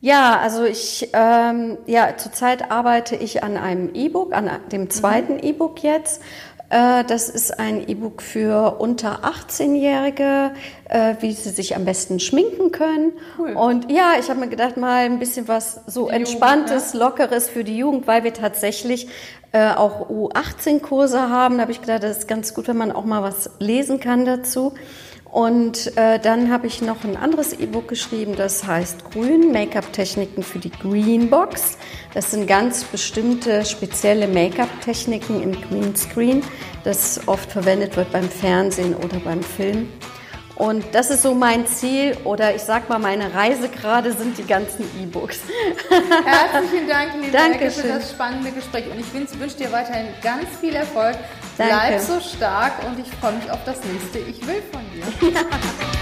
Ja, 0.00 0.38
also 0.38 0.64
ich, 0.64 1.10
ähm, 1.12 1.76
ja, 1.84 2.16
zurzeit 2.16 2.70
arbeite 2.70 3.16
ich 3.16 3.44
an 3.44 3.58
einem 3.58 3.90
E-Book, 3.92 4.32
an 4.32 4.48
dem 4.72 4.88
zweiten 4.88 5.34
mhm. 5.34 5.42
E-Book 5.42 5.82
jetzt. 5.82 6.22
Äh, 6.70 7.04
das 7.04 7.28
ist 7.28 7.58
ein 7.58 7.86
E-Book 7.88 8.22
für 8.22 8.76
unter 8.78 9.24
18-Jährige, 9.24 10.52
äh, 10.88 11.16
wie 11.20 11.32
sie 11.32 11.50
sich 11.50 11.74
am 11.74 11.84
besten 11.84 12.20
schminken 12.20 12.70
können. 12.70 13.12
Cool. 13.38 13.52
Und 13.52 13.90
ja, 13.90 14.12
ich 14.18 14.30
habe 14.30 14.40
mir 14.40 14.48
gedacht, 14.48 14.76
mal 14.76 15.04
ein 15.04 15.18
bisschen 15.18 15.48
was 15.48 15.80
so 15.86 16.08
entspanntes, 16.08 16.92
Jugend, 16.92 16.94
ja? 16.94 17.00
lockeres 17.00 17.48
für 17.48 17.64
die 17.64 17.76
Jugend, 17.76 18.06
weil 18.06 18.22
wir 18.22 18.32
tatsächlich 18.32 19.08
äh, 19.50 19.72
auch 19.72 20.08
U18-Kurse 20.08 21.28
haben. 21.28 21.56
Da 21.56 21.62
habe 21.62 21.72
ich 21.72 21.80
gedacht, 21.80 22.04
das 22.04 22.18
ist 22.18 22.28
ganz 22.28 22.54
gut, 22.54 22.68
wenn 22.68 22.76
man 22.76 22.92
auch 22.92 23.04
mal 23.04 23.22
was 23.24 23.50
lesen 23.58 23.98
kann 23.98 24.24
dazu. 24.24 24.72
Und 25.30 25.96
äh, 25.96 26.18
dann 26.18 26.50
habe 26.50 26.66
ich 26.66 26.82
noch 26.82 27.04
ein 27.04 27.16
anderes 27.16 27.52
E-Book 27.52 27.86
geschrieben, 27.86 28.34
das 28.36 28.66
heißt 28.66 29.12
Grün, 29.12 29.52
Make-up-Techniken 29.52 30.42
für 30.42 30.58
die 30.58 30.70
Greenbox. 30.70 31.78
Das 32.14 32.32
sind 32.32 32.48
ganz 32.48 32.82
bestimmte 32.82 33.64
spezielle 33.64 34.26
Make-up-Techniken 34.26 35.40
im 35.40 35.52
Greenscreen, 35.52 36.42
das 36.82 37.20
oft 37.28 37.52
verwendet 37.52 37.96
wird 37.96 38.10
beim 38.10 38.28
Fernsehen 38.28 38.94
oder 38.96 39.20
beim 39.20 39.42
Film. 39.42 39.88
Und 40.60 40.84
das 40.92 41.08
ist 41.08 41.22
so 41.22 41.34
mein 41.34 41.66
Ziel 41.66 42.14
oder 42.24 42.54
ich 42.54 42.60
sag 42.60 42.90
mal, 42.90 42.98
meine 42.98 43.32
Reise 43.32 43.70
gerade 43.70 44.12
sind 44.12 44.36
die 44.36 44.44
ganzen 44.44 44.82
E-Books. 45.02 45.40
Herzlichen 45.88 46.86
Dank, 46.86 47.12
liebe 47.18 47.34
Ecke, 47.34 47.70
für 47.70 47.88
das 47.88 48.10
spannende 48.10 48.50
Gespräch. 48.50 48.84
Und 48.90 49.00
ich 49.00 49.40
wünsche 49.40 49.56
dir 49.56 49.72
weiterhin 49.72 50.08
ganz 50.22 50.44
viel 50.60 50.74
Erfolg. 50.74 51.16
Danke. 51.56 51.74
Bleib 51.74 52.00
so 52.00 52.20
stark 52.20 52.74
und 52.86 52.98
ich 52.98 53.10
freue 53.20 53.32
mich 53.36 53.50
auf 53.50 53.64
das 53.64 53.78
nächste 53.84 54.18
Ich 54.18 54.46
will 54.46 54.62
von 54.70 54.82
dir. 54.92 55.32
Ja. 55.32 55.40